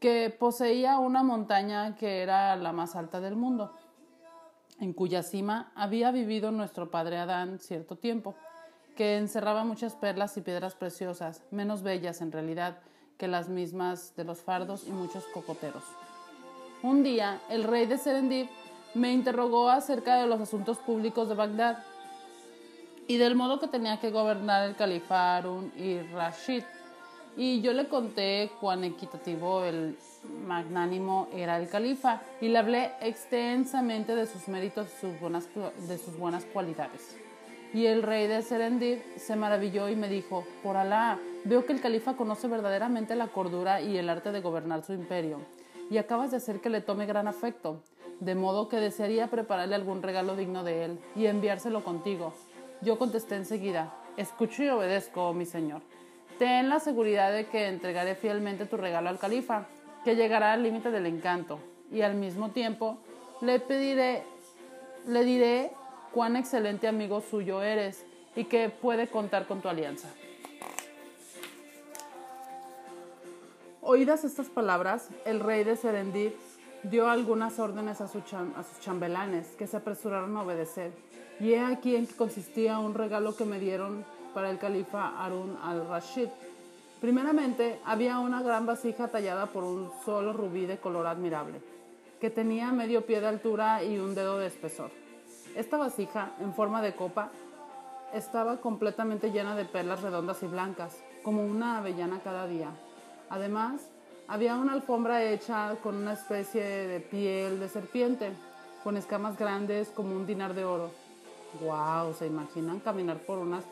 Que 0.00 0.30
poseía 0.30 0.98
una 0.98 1.22
montaña 1.22 1.96
que 1.96 2.22
era 2.22 2.56
la 2.56 2.72
más 2.72 2.96
alta 2.96 3.20
del 3.20 3.36
mundo, 3.36 3.72
en 4.80 4.92
cuya 4.92 5.22
cima 5.22 5.72
había 5.74 6.10
vivido 6.10 6.50
nuestro 6.50 6.90
padre 6.90 7.18
Adán 7.18 7.58
cierto 7.58 7.96
tiempo, 7.96 8.34
que 8.96 9.16
encerraba 9.16 9.64
muchas 9.64 9.94
perlas 9.94 10.36
y 10.36 10.40
piedras 10.40 10.74
preciosas, 10.74 11.42
menos 11.50 11.82
bellas 11.82 12.20
en 12.20 12.32
realidad 12.32 12.78
que 13.18 13.28
las 13.28 13.48
mismas 13.48 14.14
de 14.16 14.24
los 14.24 14.40
fardos 14.40 14.86
y 14.86 14.90
muchos 14.90 15.24
cocoteros. 15.26 15.84
Un 16.84 17.02
día, 17.02 17.40
el 17.48 17.64
rey 17.64 17.86
de 17.86 17.96
Serendip 17.96 18.50
me 18.92 19.10
interrogó 19.10 19.70
acerca 19.70 20.16
de 20.16 20.26
los 20.26 20.38
asuntos 20.38 20.76
públicos 20.76 21.30
de 21.30 21.34
Bagdad 21.34 21.78
y 23.08 23.16
del 23.16 23.36
modo 23.36 23.58
que 23.58 23.68
tenía 23.68 24.00
que 24.00 24.10
gobernar 24.10 24.68
el 24.68 24.76
califa 24.76 25.38
Harun 25.38 25.72
y 25.78 26.00
Rashid. 26.12 26.62
Y 27.38 27.62
yo 27.62 27.72
le 27.72 27.88
conté 27.88 28.50
cuán 28.60 28.84
equitativo 28.84 29.64
el 29.64 29.96
magnánimo 30.46 31.28
era 31.32 31.56
el 31.58 31.70
califa 31.70 32.20
y 32.42 32.48
le 32.48 32.58
hablé 32.58 32.90
extensamente 33.00 34.14
de 34.14 34.26
sus 34.26 34.46
méritos 34.48 34.88
y 34.88 35.00
sus 35.00 35.18
buenas, 35.18 35.48
de 35.88 35.96
sus 35.96 36.18
buenas 36.18 36.44
cualidades. 36.44 37.16
Y 37.72 37.86
el 37.86 38.02
rey 38.02 38.26
de 38.26 38.42
Serendip 38.42 39.00
se 39.16 39.36
maravilló 39.36 39.88
y 39.88 39.96
me 39.96 40.10
dijo, 40.10 40.44
por 40.62 40.76
Alá, 40.76 41.18
veo 41.44 41.64
que 41.64 41.72
el 41.72 41.80
califa 41.80 42.12
conoce 42.12 42.46
verdaderamente 42.46 43.16
la 43.16 43.28
cordura 43.28 43.80
y 43.80 43.96
el 43.96 44.10
arte 44.10 44.32
de 44.32 44.42
gobernar 44.42 44.84
su 44.84 44.92
imperio, 44.92 45.40
y 45.90 45.98
acabas 45.98 46.30
de 46.30 46.38
hacer 46.38 46.60
que 46.60 46.70
le 46.70 46.80
tome 46.80 47.06
gran 47.06 47.28
afecto, 47.28 47.82
de 48.20 48.34
modo 48.34 48.68
que 48.68 48.76
desearía 48.76 49.28
prepararle 49.28 49.74
algún 49.74 50.02
regalo 50.02 50.36
digno 50.36 50.64
de 50.64 50.84
él 50.84 50.98
y 51.16 51.26
enviárselo 51.26 51.84
contigo, 51.84 52.32
yo 52.80 52.98
contesté 52.98 53.36
enseguida, 53.36 53.94
escucho 54.16 54.62
y 54.62 54.68
obedezco, 54.68 55.32
mi 55.32 55.46
señor. 55.46 55.82
Ten 56.38 56.68
la 56.68 56.80
seguridad 56.80 57.32
de 57.32 57.46
que 57.46 57.68
entregaré 57.68 58.14
fielmente 58.14 58.66
tu 58.66 58.76
regalo 58.76 59.08
al 59.08 59.18
califa, 59.18 59.66
que 60.04 60.16
llegará 60.16 60.52
al 60.52 60.62
límite 60.62 60.90
del 60.90 61.06
encanto, 61.06 61.58
y 61.90 62.02
al 62.02 62.14
mismo 62.14 62.50
tiempo 62.50 62.98
le 63.40 63.60
pediré, 63.60 64.24
le 65.06 65.24
diré 65.24 65.72
cuán 66.12 66.36
excelente 66.36 66.88
amigo 66.88 67.20
suyo 67.20 67.62
eres 67.62 68.04
y 68.36 68.44
que 68.44 68.68
puede 68.68 69.08
contar 69.08 69.46
con 69.46 69.60
tu 69.60 69.68
alianza. 69.68 70.08
Oídas 73.86 74.24
estas 74.24 74.48
palabras, 74.48 75.10
el 75.26 75.40
rey 75.40 75.62
de 75.62 75.76
Serendip 75.76 76.34
dio 76.84 77.06
algunas 77.06 77.58
órdenes 77.58 78.00
a, 78.00 78.08
sus 78.08 78.22
chambelanes 78.80 79.48
que 79.58 79.66
se 79.66 79.76
apresuraron 79.76 80.34
a 80.38 80.42
obedecer 80.42 80.90
y 81.38 81.52
he 81.52 81.60
aquí 81.60 81.94
en 81.94 82.06
qué 82.06 82.14
consistía 82.14 82.78
un 82.78 82.94
regalo 82.94 83.36
que 83.36 83.44
me 83.44 83.60
dieron 83.60 84.06
para 84.32 84.48
el 84.48 84.58
califa 84.58 85.22
Harun 85.22 85.58
al-Rashid. 85.62 86.28
Primeramente, 87.02 87.78
había 87.84 88.20
una 88.20 88.40
gran 88.40 88.64
vasija 88.64 89.08
tallada 89.08 89.48
por 89.48 89.64
un 89.64 89.90
solo 90.02 90.32
rubí 90.32 90.64
de 90.64 90.78
color 90.78 91.06
admirable, 91.06 91.60
que 92.22 92.30
tenía 92.30 92.72
medio 92.72 93.04
pie 93.04 93.20
de 93.20 93.26
altura 93.26 93.84
y 93.84 93.98
un 93.98 94.14
dedo 94.14 94.38
de 94.38 94.46
espesor. 94.46 94.92
Esta 95.54 95.76
vasija, 95.76 96.32
en 96.40 96.54
forma 96.54 96.80
de 96.80 96.94
copa, 96.94 97.32
estaba 98.14 98.62
completamente 98.62 99.30
llena 99.30 99.54
de 99.54 99.66
perlas 99.66 100.00
redondas 100.00 100.42
y 100.42 100.46
blancas, 100.46 100.96
como 101.22 101.44
una 101.44 101.76
avellana 101.76 102.20
cada 102.24 102.46
día. 102.46 102.70
Además, 103.28 103.82
había 104.28 104.56
una 104.56 104.72
alfombra 104.72 105.22
hecha 105.24 105.76
con 105.82 105.96
una 105.96 106.12
especie 106.14 106.62
de 106.62 107.00
piel 107.00 107.60
de 107.60 107.68
serpiente, 107.68 108.32
con 108.82 108.96
escamas 108.96 109.38
grandes 109.38 109.88
como 109.88 110.14
un 110.14 110.26
dinar 110.26 110.54
de 110.54 110.64
oro 110.64 111.04
Wow, 111.60 112.14
¿se 112.14 112.26
imaginan 112.26 112.80
caminar 112.80 113.18
por 113.18 113.38
una 113.38 113.62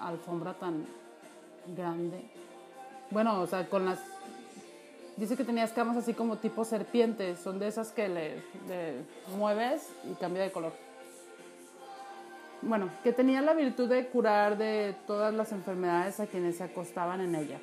alfombra 0.00 0.54
tan 0.54 0.86
grande? 1.76 2.22
Bueno, 3.10 3.40
o 3.40 3.46
sea, 3.46 3.68
con 3.68 3.84
las... 3.84 4.00
Dice 5.16 5.36
que 5.36 5.44
tenía 5.44 5.64
escamas 5.64 5.96
así 5.96 6.14
como 6.14 6.36
tipo 6.36 6.64
serpientes, 6.64 7.38
son 7.38 7.58
de 7.58 7.68
esas 7.68 7.90
que 7.90 8.08
le, 8.08 8.42
mueves 9.36 9.88
y 10.10 10.14
cambia 10.14 10.42
de 10.42 10.50
color. 10.50 10.72
Bueno, 12.62 12.90
que 13.02 13.12
tenía 13.12 13.42
la 13.42 13.52
virtud 13.52 13.88
de 13.88 14.06
curar 14.08 14.56
de 14.56 14.94
todas 15.06 15.32
las 15.32 15.52
enfermedades 15.52 16.20
a 16.20 16.26
quienes 16.26 16.56
se 16.56 16.64
acostaban 16.64 17.20
en 17.20 17.34
ella. 17.34 17.60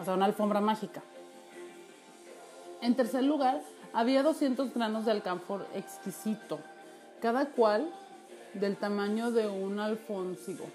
O 0.00 0.04
sea, 0.04 0.14
una 0.14 0.26
alfombra 0.26 0.60
mágica. 0.60 1.02
En 2.82 2.94
tercer 2.94 3.24
lugar, 3.24 3.60
había 3.92 4.22
200 4.22 4.74
granos 4.74 5.06
de 5.06 5.12
alcanfor 5.12 5.66
exquisito, 5.74 6.58
cada 7.20 7.46
cual 7.46 7.90
del 8.54 8.76
tamaño 8.76 9.30
de 9.30 9.48
un 9.48 9.80
alfónsigo. 9.80 10.66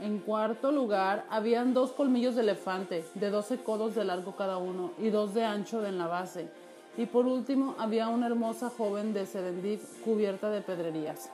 En 0.00 0.18
cuarto 0.18 0.72
lugar, 0.72 1.26
habían 1.28 1.74
dos 1.74 1.92
colmillos 1.92 2.34
de 2.34 2.40
elefante, 2.40 3.04
de 3.14 3.30
12 3.30 3.58
codos 3.58 3.94
de 3.94 4.04
largo 4.04 4.34
cada 4.34 4.56
uno 4.56 4.92
y 4.98 5.10
dos 5.10 5.34
de 5.34 5.44
ancho 5.44 5.84
en 5.84 5.98
la 5.98 6.06
base. 6.06 6.48
Y 6.96 7.06
por 7.06 7.26
último, 7.26 7.76
había 7.78 8.08
una 8.08 8.26
hermosa 8.26 8.70
joven 8.70 9.12
de 9.12 9.26
Serendip 9.26 9.80
cubierta 10.02 10.50
de 10.50 10.62
pedrerías. 10.62 11.30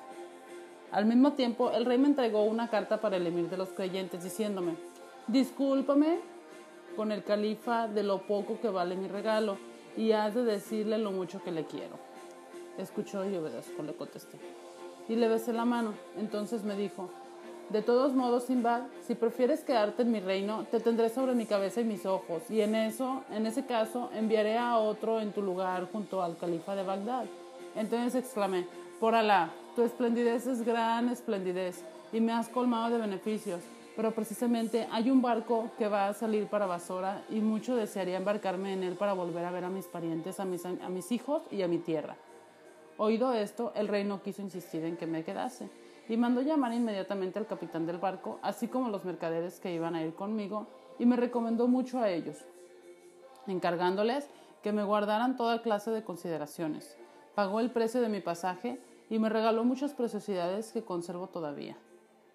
Al 0.91 1.07
mismo 1.07 1.33
tiempo, 1.33 1.71
el 1.71 1.85
rey 1.85 1.97
me 1.99 2.09
entregó 2.09 2.43
una 2.43 2.69
carta 2.69 3.01
para 3.01 3.17
el 3.17 3.27
emir 3.27 3.49
de 3.49 3.57
los 3.57 3.69
creyentes, 3.71 4.25
diciéndome, 4.25 4.77
discúlpame 5.27 6.19
con 6.97 7.13
el 7.13 7.25
califa 7.25 7.89
de 7.89 8.03
lo 8.03 8.23
poco 8.27 8.61
que 8.61 8.69
vale 8.69 8.97
mi 8.97 9.09
regalo 9.09 9.59
y 9.97 10.13
has 10.13 10.35
de 10.35 10.45
decirle 10.45 10.99
lo 10.99 11.13
mucho 11.13 11.43
que 11.43 11.53
le 11.53 11.65
quiero. 11.65 11.99
Escuchó 12.79 13.29
y 13.29 13.37
obedezco, 13.37 13.83
le 13.83 13.95
contesté. 13.95 14.39
Y 15.09 15.17
le 15.17 15.29
besé 15.29 15.53
la 15.53 15.65
mano. 15.65 15.95
Entonces 16.19 16.65
me 16.65 16.77
dijo, 16.77 17.11
de 17.71 17.83
todos 17.83 18.13
modos, 18.13 18.45
Simbad, 18.45 18.83
si 19.05 19.17
prefieres 19.17 19.65
quedarte 19.65 20.03
en 20.03 20.13
mi 20.13 20.21
reino, 20.21 20.67
te 20.71 20.79
tendré 20.79 21.09
sobre 21.09 21.35
mi 21.35 21.47
cabeza 21.47 21.81
y 21.81 21.85
mis 21.85 22.07
ojos, 22.07 22.49
y 22.49 22.61
en 22.61 22.77
eso, 22.77 23.25
en 23.33 23.45
ese 23.45 23.67
caso, 23.67 24.09
enviaré 24.15 24.57
a 24.57 24.79
otro 24.79 25.21
en 25.21 25.33
tu 25.33 25.43
lugar 25.43 25.89
junto 25.91 26.23
al 26.23 26.37
califa 26.37 26.77
de 26.77 26.85
Bagdad. 26.85 27.25
Entonces 27.75 28.15
exclamé, 28.15 28.69
por 29.01 29.17
Alá, 29.17 29.51
Tu 29.75 29.83
esplendidez 29.83 30.47
es 30.47 30.65
gran 30.65 31.09
esplendidez 31.09 31.85
y 32.13 32.21
me 32.21 32.33
has 32.33 32.49
colmado 32.49 32.95
de 32.95 32.99
beneficios, 32.99 33.61
pero 33.97 34.13
precisamente 34.13 34.87
hay 34.93 35.11
un 35.11 35.23
barco 35.23 35.71
que 35.79 35.89
va 35.89 36.09
a 36.09 36.13
salir 36.13 36.47
para 36.49 36.67
Basora 36.67 37.25
y 37.31 37.41
mucho 37.41 37.75
desearía 37.75 38.19
embarcarme 38.19 38.75
en 38.75 38.83
él 38.83 38.95
para 38.95 39.15
volver 39.15 39.47
a 39.47 39.51
ver 39.51 39.65
a 39.65 39.71
mis 39.71 39.87
parientes, 39.87 40.39
a 40.39 40.45
mis, 40.45 41.13
hijos 41.13 41.43
y 41.51 41.63
a 41.63 41.69
mi 41.69 41.79
tierra. 41.79 42.17
Oído 42.99 43.33
esto, 43.33 43.73
el 43.75 43.89
rey 43.89 44.05
no 44.05 44.23
quiso 44.23 44.43
insistir 44.43 44.85
en 44.85 44.99
que 44.99 45.07
me 45.07 45.25
quedase 45.25 45.71
y 46.11 46.17
mandó 46.19 46.43
llamar 46.43 46.75
inmediatamente 46.75 47.39
al 47.39 47.47
capitán 47.47 47.87
del 47.87 47.97
barco, 47.97 48.39
así 48.43 48.69
como 48.69 48.91
los 48.91 49.05
mercaderes 49.07 49.59
que 49.61 49.73
iban 49.73 49.95
a 49.95 50.05
ir 50.05 50.15
conmigo, 50.15 50.67
y 50.99 51.07
me 51.07 51.17
recomendó 51.17 51.67
mucho 51.67 51.99
a 51.99 52.11
ellos, 52.11 52.39
encargándoles 53.47 54.29
que 54.63 54.73
me 54.73 54.85
guardaran 54.85 55.37
toda 55.37 55.63
clase 55.63 55.91
de 55.91 56.05
consideraciones. 56.05 56.97
Pagó 57.35 57.61
el 57.61 57.71
precio 57.71 58.01
de 58.01 58.09
mi 58.09 58.21
pasaje 58.21 58.79
y 59.11 59.19
me 59.19 59.31
regaló 59.31 59.65
muchas 59.65 59.95
preciosidades 59.95 60.73
que 60.73 60.85
conservo 60.85 61.27
todavía, 61.27 61.77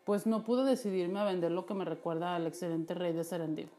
pues 0.05 0.25
no 0.25 0.43
pude 0.43 0.63
decidirme 0.63 1.19
a 1.19 1.25
vender 1.25 1.51
lo 1.51 1.65
que 1.65 1.73
me 1.73 1.85
recuerda 1.85 2.35
al 2.35 2.47
excelente 2.47 2.93
rey 2.93 3.13
de 3.13 3.23
Serendib. 3.23 3.69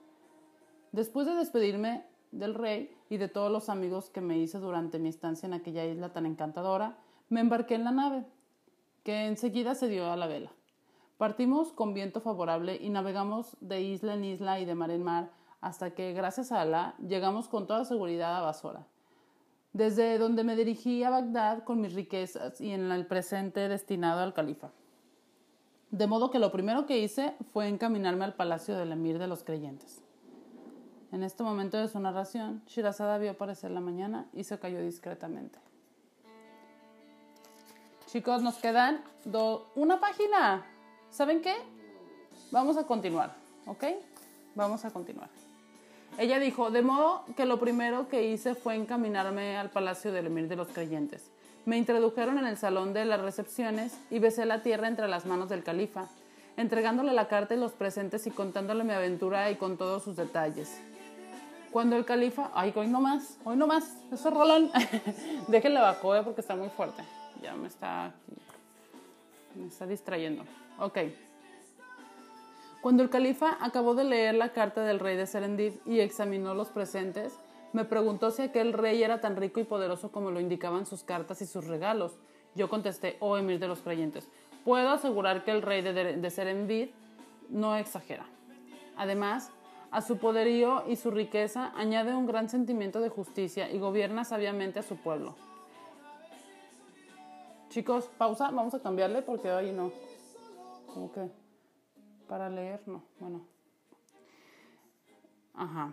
Después 0.93 1.27
de 1.27 1.35
despedirme 1.35 2.05
del 2.31 2.55
rey 2.55 2.95
y 3.09 3.17
de 3.17 3.29
todos 3.29 3.51
los 3.51 3.69
amigos 3.69 4.11
que 4.11 4.21
me 4.21 4.39
hice 4.39 4.59
durante 4.59 4.99
mi 4.99 5.09
estancia 5.09 5.47
en 5.47 5.55
aquella 5.55 5.85
isla 5.85 6.13
tan 6.13 6.27
encantadora, 6.27 6.99
me 7.29 7.41
embarqué 7.41 7.75
en 7.75 7.85
la 7.85 7.93
nave, 7.93 8.25
que 9.05 9.27
enseguida 9.27 9.75
se 9.75 9.89
dio 9.89 10.11
a 10.11 10.17
la 10.17 10.27
vela. 10.27 10.51
Partimos 11.19 11.73
con 11.73 11.95
viento 11.95 12.21
favorable 12.21 12.79
y 12.81 12.91
navegamos 12.91 13.57
de 13.61 13.81
isla 13.81 14.15
en 14.15 14.25
isla 14.25 14.61
y 14.61 14.65
de 14.65 14.75
mar 14.75 14.91
en 14.91 15.03
mar 15.03 15.31
hasta 15.61 15.95
que, 15.95 16.13
gracias 16.13 16.51
a 16.51 16.61
Alá, 16.61 16.95
llegamos 17.07 17.49
con 17.49 17.67
toda 17.67 17.85
seguridad 17.85 18.37
a 18.37 18.41
Basora, 18.41 18.87
desde 19.73 20.19
donde 20.19 20.43
me 20.43 20.57
dirigí 20.57 21.05
a 21.05 21.11
Bagdad 21.11 21.63
con 21.63 21.81
mis 21.81 21.95
riquezas 21.95 22.61
y 22.61 22.73
en 22.73 22.91
el 22.91 23.07
presente 23.07 23.69
destinado 23.69 24.21
al 24.21 24.35
califa. 24.35 24.73
De 25.93 26.07
modo 26.07 26.31
que 26.31 26.39
lo 26.39 26.51
primero 26.51 26.87
que 26.87 26.99
hice 26.99 27.35
fue 27.53 27.69
encaminarme 27.69 28.25
al 28.25 28.33
palacio 28.33 28.79
del 28.79 28.93
emir 28.93 29.19
de 29.19 29.27
los 29.27 29.45
creyentes. 29.45 30.01
En 31.13 31.23
este 31.23 31.43
momento 31.43 31.77
de 31.77 31.87
su 31.87 32.01
narración, 32.01 32.63
Shirazada 32.67 33.19
vio 33.19 33.33
aparecer 33.33 33.71
la 33.71 33.81
mañana 33.81 34.27
y 34.33 34.45
se 34.45 34.59
cayó 34.59 34.81
discretamente. 34.81 35.59
Chicos, 38.07 38.43
nos 38.43 38.55
quedan 38.55 39.05
una 39.75 40.01
página. 40.01 40.65
¿Saben 41.11 41.43
qué? 41.43 41.55
Vamos 42.51 42.79
a 42.79 42.87
continuar, 42.87 43.35
¿ok? 43.67 43.85
Vamos 44.55 44.87
a 44.87 44.91
continuar. 44.93 45.29
Ella 46.17 46.39
dijo, 46.39 46.71
de 46.71 46.81
modo 46.81 47.27
que 47.37 47.45
lo 47.45 47.61
primero 47.61 48.09
que 48.09 48.31
hice 48.31 48.55
fue 48.55 48.77
encaminarme 48.77 49.59
al 49.59 49.69
palacio 49.69 50.11
del 50.11 50.27
emir 50.27 50.49
de 50.49 50.57
los 50.57 50.69
creyentes. 50.69 51.31
Me 51.65 51.77
introdujeron 51.77 52.39
en 52.39 52.47
el 52.47 52.57
salón 52.57 52.93
de 52.93 53.05
las 53.05 53.21
recepciones 53.21 53.97
y 54.11 54.19
besé 54.19 54.47
la 54.47 54.63
tierra 54.63 54.89
entre 54.89 55.07
las 55.07 55.27
manos 55.27 55.49
del 55.49 55.63
califa, 55.63 56.09
entregándole 56.57 57.13
la 57.13 57.29
carta 57.29 57.55
y 57.55 57.59
los 57.59 57.73
presentes 57.73 58.27
y 58.27 58.33
contándole 58.33 58.83
mi 58.83 58.93
aventura 58.93 59.49
y 59.51 59.57
con 59.57 59.77
todos 59.77 60.03
sus 60.03 60.17
detalles. 60.17 60.81
Cuando 61.71 61.97
el 61.97 62.05
califa, 62.05 62.51
ay, 62.55 62.73
hoy 62.75 62.89
no 62.89 63.01
más, 63.01 63.39
hoy 63.45 63.57
no 63.57 63.69
más, 63.69 63.97
eso 64.13 64.29
es 64.29 64.35
rolón, 64.35 64.71
déjenle 65.49 65.81
bajo 65.81 66.17
eh, 66.17 66.23
porque 66.25 66.41
está 66.41 66.57
muy 66.57 66.69
fuerte, 66.69 67.05
ya 67.41 67.55
me 67.55 67.69
está, 67.69 68.13
me 69.55 69.69
está 69.69 69.87
distrayendo. 69.87 70.45
Ok. 70.81 70.99
Cuando 72.83 73.05
el 73.05 73.11
califa 73.11 73.57
acabó 73.61 73.95
de 73.95 74.03
leer 74.03 74.35
la 74.35 74.49
carta 74.49 74.83
del 74.83 74.99
rey 74.99 75.17
de 75.17 75.29
Serendip 75.29 75.87
y 75.87 76.01
examinó 76.01 76.55
los 76.55 76.69
presentes, 76.71 77.33
me 77.73 77.85
preguntó 77.85 78.31
si 78.31 78.43
aquel 78.43 78.73
rey 78.73 79.03
era 79.03 79.21
tan 79.21 79.37
rico 79.37 79.61
y 79.61 79.65
poderoso 79.65 80.13
como 80.13 80.31
lo 80.31 80.41
indicaban 80.41 80.87
sus 80.87 81.03
cartas 81.05 81.43
y 81.43 81.47
sus 81.47 81.67
regalos. 81.67 82.19
Yo 82.55 82.69
contesté, 82.69 83.17
oh 83.21 83.37
emir 83.37 83.59
de 83.59 83.69
los 83.69 83.81
creyentes, 83.81 84.29
puedo 84.65 84.91
asegurar 84.91 85.45
que 85.45 85.51
el 85.51 85.63
rey 85.63 85.83
de, 85.83 85.93
de 85.93 86.93
no 87.49 87.77
exagera. 87.77 88.27
Además, 88.97 89.51
a 89.91 90.01
su 90.03 90.19
poderío 90.19 90.85
y 90.89 90.97
su 90.97 91.11
riqueza 91.11 91.73
añade 91.77 92.15
un 92.15 92.27
gran 92.27 92.49
sentimiento 92.49 93.01
de 93.01 93.09
justicia 93.09 93.71
y 93.71 93.79
gobierna 93.79 94.25
sabiamente 94.25 94.79
a 94.79 94.83
su 94.83 94.97
pueblo. 94.97 95.35
Chicos, 97.71 98.11
pausa, 98.19 98.51
vamos 98.51 98.75
a 98.75 98.81
cambiarle 98.81 99.23
porque 99.23 99.51
hoy 99.51 99.73
no. 99.73 99.93
¿Cómo 100.93 101.11
que? 101.11 101.43
para 102.33 102.49
leer, 102.49 102.81
no, 102.87 103.03
bueno. 103.21 103.43
Ajá. 105.53 105.93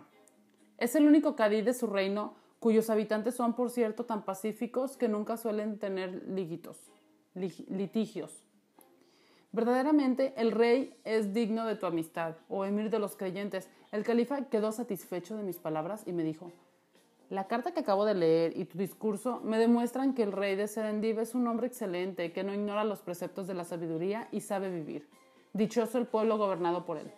Es 0.80 0.96
el 0.96 1.06
único 1.06 1.36
cadí 1.36 1.60
de 1.60 1.74
su 1.74 1.86
reino 1.86 2.34
cuyos 2.58 2.90
habitantes 2.90 3.34
son, 3.34 3.54
por 3.54 3.70
cierto, 3.70 4.04
tan 4.04 4.24
pacíficos 4.24 4.96
que 4.96 5.08
nunca 5.08 5.36
suelen 5.36 5.78
tener 5.78 6.24
litigios. 7.34 8.42
Verdaderamente, 9.52 10.32
el 10.36 10.52
rey 10.52 10.96
es 11.04 11.34
digno 11.34 11.66
de 11.66 11.76
tu 11.76 11.86
amistad, 11.86 12.36
o 12.48 12.64
emir 12.64 12.88
de 12.88 12.98
los 12.98 13.16
creyentes. 13.16 13.68
El 13.92 14.04
califa 14.04 14.46
quedó 14.46 14.72
satisfecho 14.72 15.36
de 15.36 15.42
mis 15.42 15.58
palabras 15.58 16.02
y 16.06 16.12
me 16.12 16.22
dijo, 16.22 16.50
la 17.28 17.46
carta 17.46 17.72
que 17.72 17.80
acabo 17.80 18.04
de 18.04 18.14
leer 18.14 18.56
y 18.56 18.64
tu 18.64 18.78
discurso 18.78 19.40
me 19.44 19.58
demuestran 19.58 20.14
que 20.14 20.22
el 20.22 20.32
rey 20.32 20.56
de 20.56 20.66
Serendib 20.66 21.20
es 21.20 21.34
un 21.34 21.46
hombre 21.46 21.66
excelente, 21.66 22.32
que 22.32 22.42
no 22.42 22.54
ignora 22.54 22.84
los 22.84 23.00
preceptos 23.00 23.46
de 23.46 23.54
la 23.54 23.64
sabiduría 23.64 24.28
y 24.32 24.40
sabe 24.40 24.70
vivir. 24.70 25.08
Dichoso 25.52 25.98
el 25.98 26.06
pueblo 26.06 26.38
gobernado 26.38 26.86
por 26.86 26.96
él. 26.96 27.12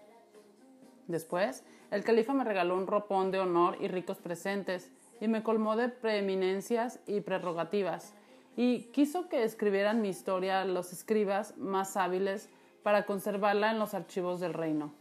Después, 1.13 1.63
el 1.91 2.05
califa 2.05 2.33
me 2.33 2.43
regaló 2.43 2.75
un 2.75 2.87
ropón 2.87 3.31
de 3.31 3.39
honor 3.39 3.77
y 3.81 3.87
ricos 3.87 4.17
presentes, 4.17 4.91
y 5.21 5.29
me 5.29 5.43
colmó 5.43 5.77
de 5.77 5.91
preeminencias 5.91 7.01
y 7.07 7.21
prerrogativas, 7.21 8.15
y 8.57 8.85
quiso 8.93 9.29
que 9.29 9.45
escribieran 9.45 10.01
mi 10.01 10.09
historia 10.09 10.65
los 10.65 10.91
escribas 10.93 11.57
más 11.59 11.99
hábiles 11.99 12.49
para 12.83 13.05
conservarla 13.05 13.71
en 13.71 13.79
los 13.79 13.93
archivos 13.93 14.41
del 14.41 14.55
reino. 14.55 14.95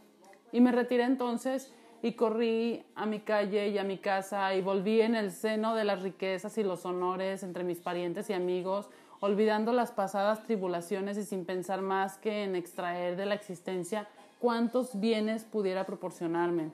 Y 0.52 0.60
me 0.60 0.70
retiré 0.70 1.04
entonces 1.04 1.72
y 2.02 2.12
corrí 2.12 2.84
a 2.94 3.06
mi 3.06 3.20
calle 3.20 3.68
y 3.68 3.78
a 3.78 3.84
mi 3.84 3.96
casa 3.96 4.54
y 4.54 4.60
volví 4.60 5.00
en 5.00 5.14
el 5.14 5.32
seno 5.32 5.74
de 5.74 5.84
las 5.84 6.02
riquezas 6.02 6.58
y 6.58 6.62
los 6.62 6.84
honores 6.84 7.42
entre 7.42 7.64
mis 7.64 7.80
parientes 7.80 8.28
y 8.28 8.34
amigos, 8.34 8.90
olvidando 9.20 9.72
las 9.72 9.92
pasadas 9.92 10.42
tribulaciones 10.42 11.16
y 11.16 11.24
sin 11.24 11.46
pensar 11.46 11.80
más 11.80 12.18
que 12.18 12.44
en 12.44 12.54
extraer 12.54 13.16
de 13.16 13.24
la 13.24 13.34
existencia 13.34 14.08
cuántos 14.42 14.98
bienes 14.98 15.44
pudiera 15.44 15.86
proporcionarme. 15.86 16.72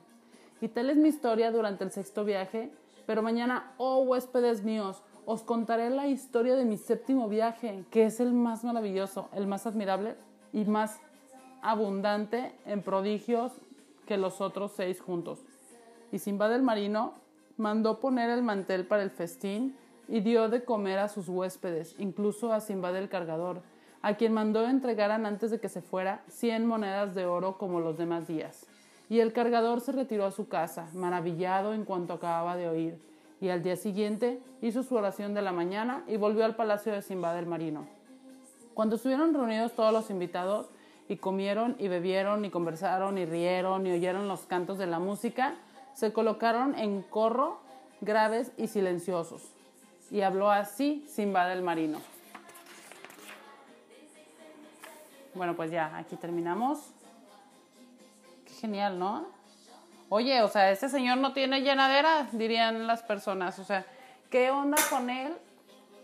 Y 0.62 0.68
tal 0.68 0.88
es 0.88 0.96
mi 0.96 1.10
historia 1.10 1.52
durante 1.52 1.84
el 1.84 1.90
sexto 1.90 2.24
viaje, 2.24 2.72
pero 3.04 3.22
mañana, 3.22 3.74
oh 3.76 3.98
huéspedes 3.98 4.64
míos, 4.64 5.02
os 5.26 5.42
contaré 5.42 5.90
la 5.90 6.06
historia 6.06 6.56
de 6.56 6.64
mi 6.64 6.78
séptimo 6.78 7.28
viaje, 7.28 7.84
que 7.90 8.06
es 8.06 8.20
el 8.20 8.32
más 8.32 8.64
maravilloso, 8.64 9.28
el 9.34 9.46
más 9.46 9.66
admirable 9.66 10.16
y 10.54 10.64
más 10.64 10.98
abundante 11.60 12.54
en 12.64 12.80
prodigios 12.80 13.52
que 14.06 14.16
los 14.16 14.40
otros 14.40 14.72
seis 14.74 15.02
juntos. 15.02 15.40
Y 16.10 16.20
Simba 16.20 16.48
del 16.48 16.62
Marino 16.62 17.12
mandó 17.58 18.00
poner 18.00 18.30
el 18.30 18.42
mantel 18.42 18.86
para 18.86 19.02
el 19.02 19.10
festín 19.10 19.76
y 20.08 20.20
dio 20.20 20.48
de 20.48 20.64
comer 20.64 21.00
a 21.00 21.08
sus 21.08 21.28
huéspedes, 21.28 21.94
incluso 21.98 22.50
a 22.50 22.60
Simba 22.60 22.92
del 22.92 23.10
cargador, 23.10 23.60
a 24.02 24.14
quien 24.14 24.32
mandó 24.32 24.66
entregaran 24.68 25.26
antes 25.26 25.50
de 25.50 25.60
que 25.60 25.68
se 25.68 25.82
fuera 25.82 26.22
cien 26.28 26.66
monedas 26.66 27.14
de 27.14 27.26
oro 27.26 27.58
como 27.58 27.80
los 27.80 27.98
demás 27.98 28.26
días. 28.26 28.66
Y 29.08 29.20
el 29.20 29.32
cargador 29.32 29.80
se 29.80 29.92
retiró 29.92 30.26
a 30.26 30.30
su 30.30 30.48
casa, 30.48 30.88
maravillado 30.94 31.74
en 31.74 31.84
cuanto 31.84 32.14
acababa 32.14 32.56
de 32.56 32.68
oír, 32.68 32.98
y 33.40 33.48
al 33.48 33.62
día 33.62 33.76
siguiente 33.76 34.40
hizo 34.60 34.82
su 34.82 34.94
oración 34.94 35.34
de 35.34 35.42
la 35.42 35.52
mañana 35.52 36.04
y 36.06 36.16
volvió 36.16 36.44
al 36.44 36.56
palacio 36.56 36.92
de 36.92 37.02
Simba 37.02 37.34
del 37.34 37.46
Marino. 37.46 37.86
Cuando 38.74 38.96
estuvieron 38.96 39.34
reunidos 39.34 39.72
todos 39.72 39.92
los 39.92 40.10
invitados, 40.10 40.70
y 41.08 41.16
comieron 41.16 41.74
y 41.78 41.88
bebieron 41.88 42.44
y 42.44 42.50
conversaron 42.50 43.18
y 43.18 43.24
rieron 43.24 43.86
y 43.86 43.92
oyeron 43.92 44.28
los 44.28 44.40
cantos 44.40 44.78
de 44.78 44.86
la 44.86 44.98
música, 44.98 45.54
se 45.94 46.12
colocaron 46.12 46.78
en 46.78 47.02
corro 47.02 47.58
graves 48.00 48.52
y 48.56 48.68
silenciosos 48.68 49.42
y 50.10 50.20
habló 50.20 50.50
así 50.50 51.04
Simba 51.08 51.46
del 51.48 51.62
Marino. 51.62 51.98
Bueno, 55.38 55.54
pues 55.54 55.70
ya, 55.70 55.96
aquí 55.96 56.16
terminamos. 56.16 56.80
Qué 58.44 58.54
genial, 58.54 58.98
¿no? 58.98 59.28
Oye, 60.08 60.42
o 60.42 60.48
sea, 60.48 60.72
este 60.72 60.88
señor 60.88 61.18
no 61.18 61.32
tiene 61.32 61.60
llenadera, 61.60 62.26
dirían 62.32 62.88
las 62.88 63.04
personas. 63.04 63.56
O 63.60 63.64
sea, 63.64 63.86
¿qué 64.30 64.50
onda 64.50 64.76
con 64.90 65.08
él? 65.10 65.32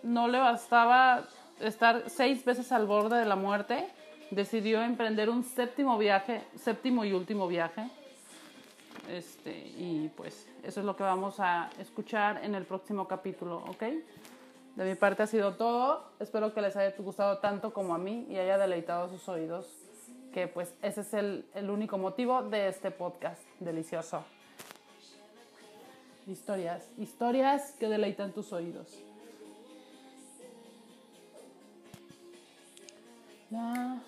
No 0.05 0.29
le 0.29 0.38
bastaba 0.38 1.25
estar 1.59 2.05
seis 2.07 2.44
veces 2.44 2.70
al 2.70 2.87
borde 2.87 3.18
de 3.18 3.25
la 3.25 3.35
muerte. 3.35 3.88
Decidió 4.31 4.81
emprender 4.83 5.29
un 5.29 5.42
séptimo 5.42 5.99
viaje, 5.99 6.44
séptimo 6.55 7.05
y 7.05 7.12
último 7.12 7.49
viaje. 7.49 7.90
Este, 9.11 9.51
y 9.51 10.12
pues 10.16 10.47
eso 10.62 10.79
es 10.79 10.87
lo 10.87 10.94
que 10.94 11.03
vamos 11.03 11.40
a 11.40 11.70
escuchar 11.81 12.44
en 12.44 12.55
el 12.55 12.66
próximo 12.66 13.09
capítulo, 13.09 13.64
¿ok? 13.66 13.83
De 14.77 14.85
mi 14.85 14.95
parte 14.97 15.23
ha 15.23 15.27
sido 15.27 15.55
todo. 15.55 16.11
Espero 16.19 16.53
que 16.53 16.61
les 16.61 16.77
haya 16.77 16.95
gustado 16.99 17.39
tanto 17.39 17.73
como 17.73 17.95
a 17.95 17.99
mí 17.99 18.27
y 18.29 18.39
haya 18.39 18.59
deleitado 18.59 19.09
sus 19.09 19.29
oídos, 19.29 19.69
que 20.33 20.49
pues 20.49 20.75
ese 20.83 21.03
es 21.03 21.15
el, 21.15 21.47
el 21.55 21.71
único 21.71 21.97
motivo 21.97 22.43
de 22.43 22.69
este 22.69 22.91
podcast 22.91 23.43
delicioso. 23.61 24.25
Historias, 26.27 26.89
historias 26.99 27.73
que 27.79 27.89
deleitan 27.89 28.33
tus 28.33 28.53
oídos. 28.53 28.99
La 33.51 34.03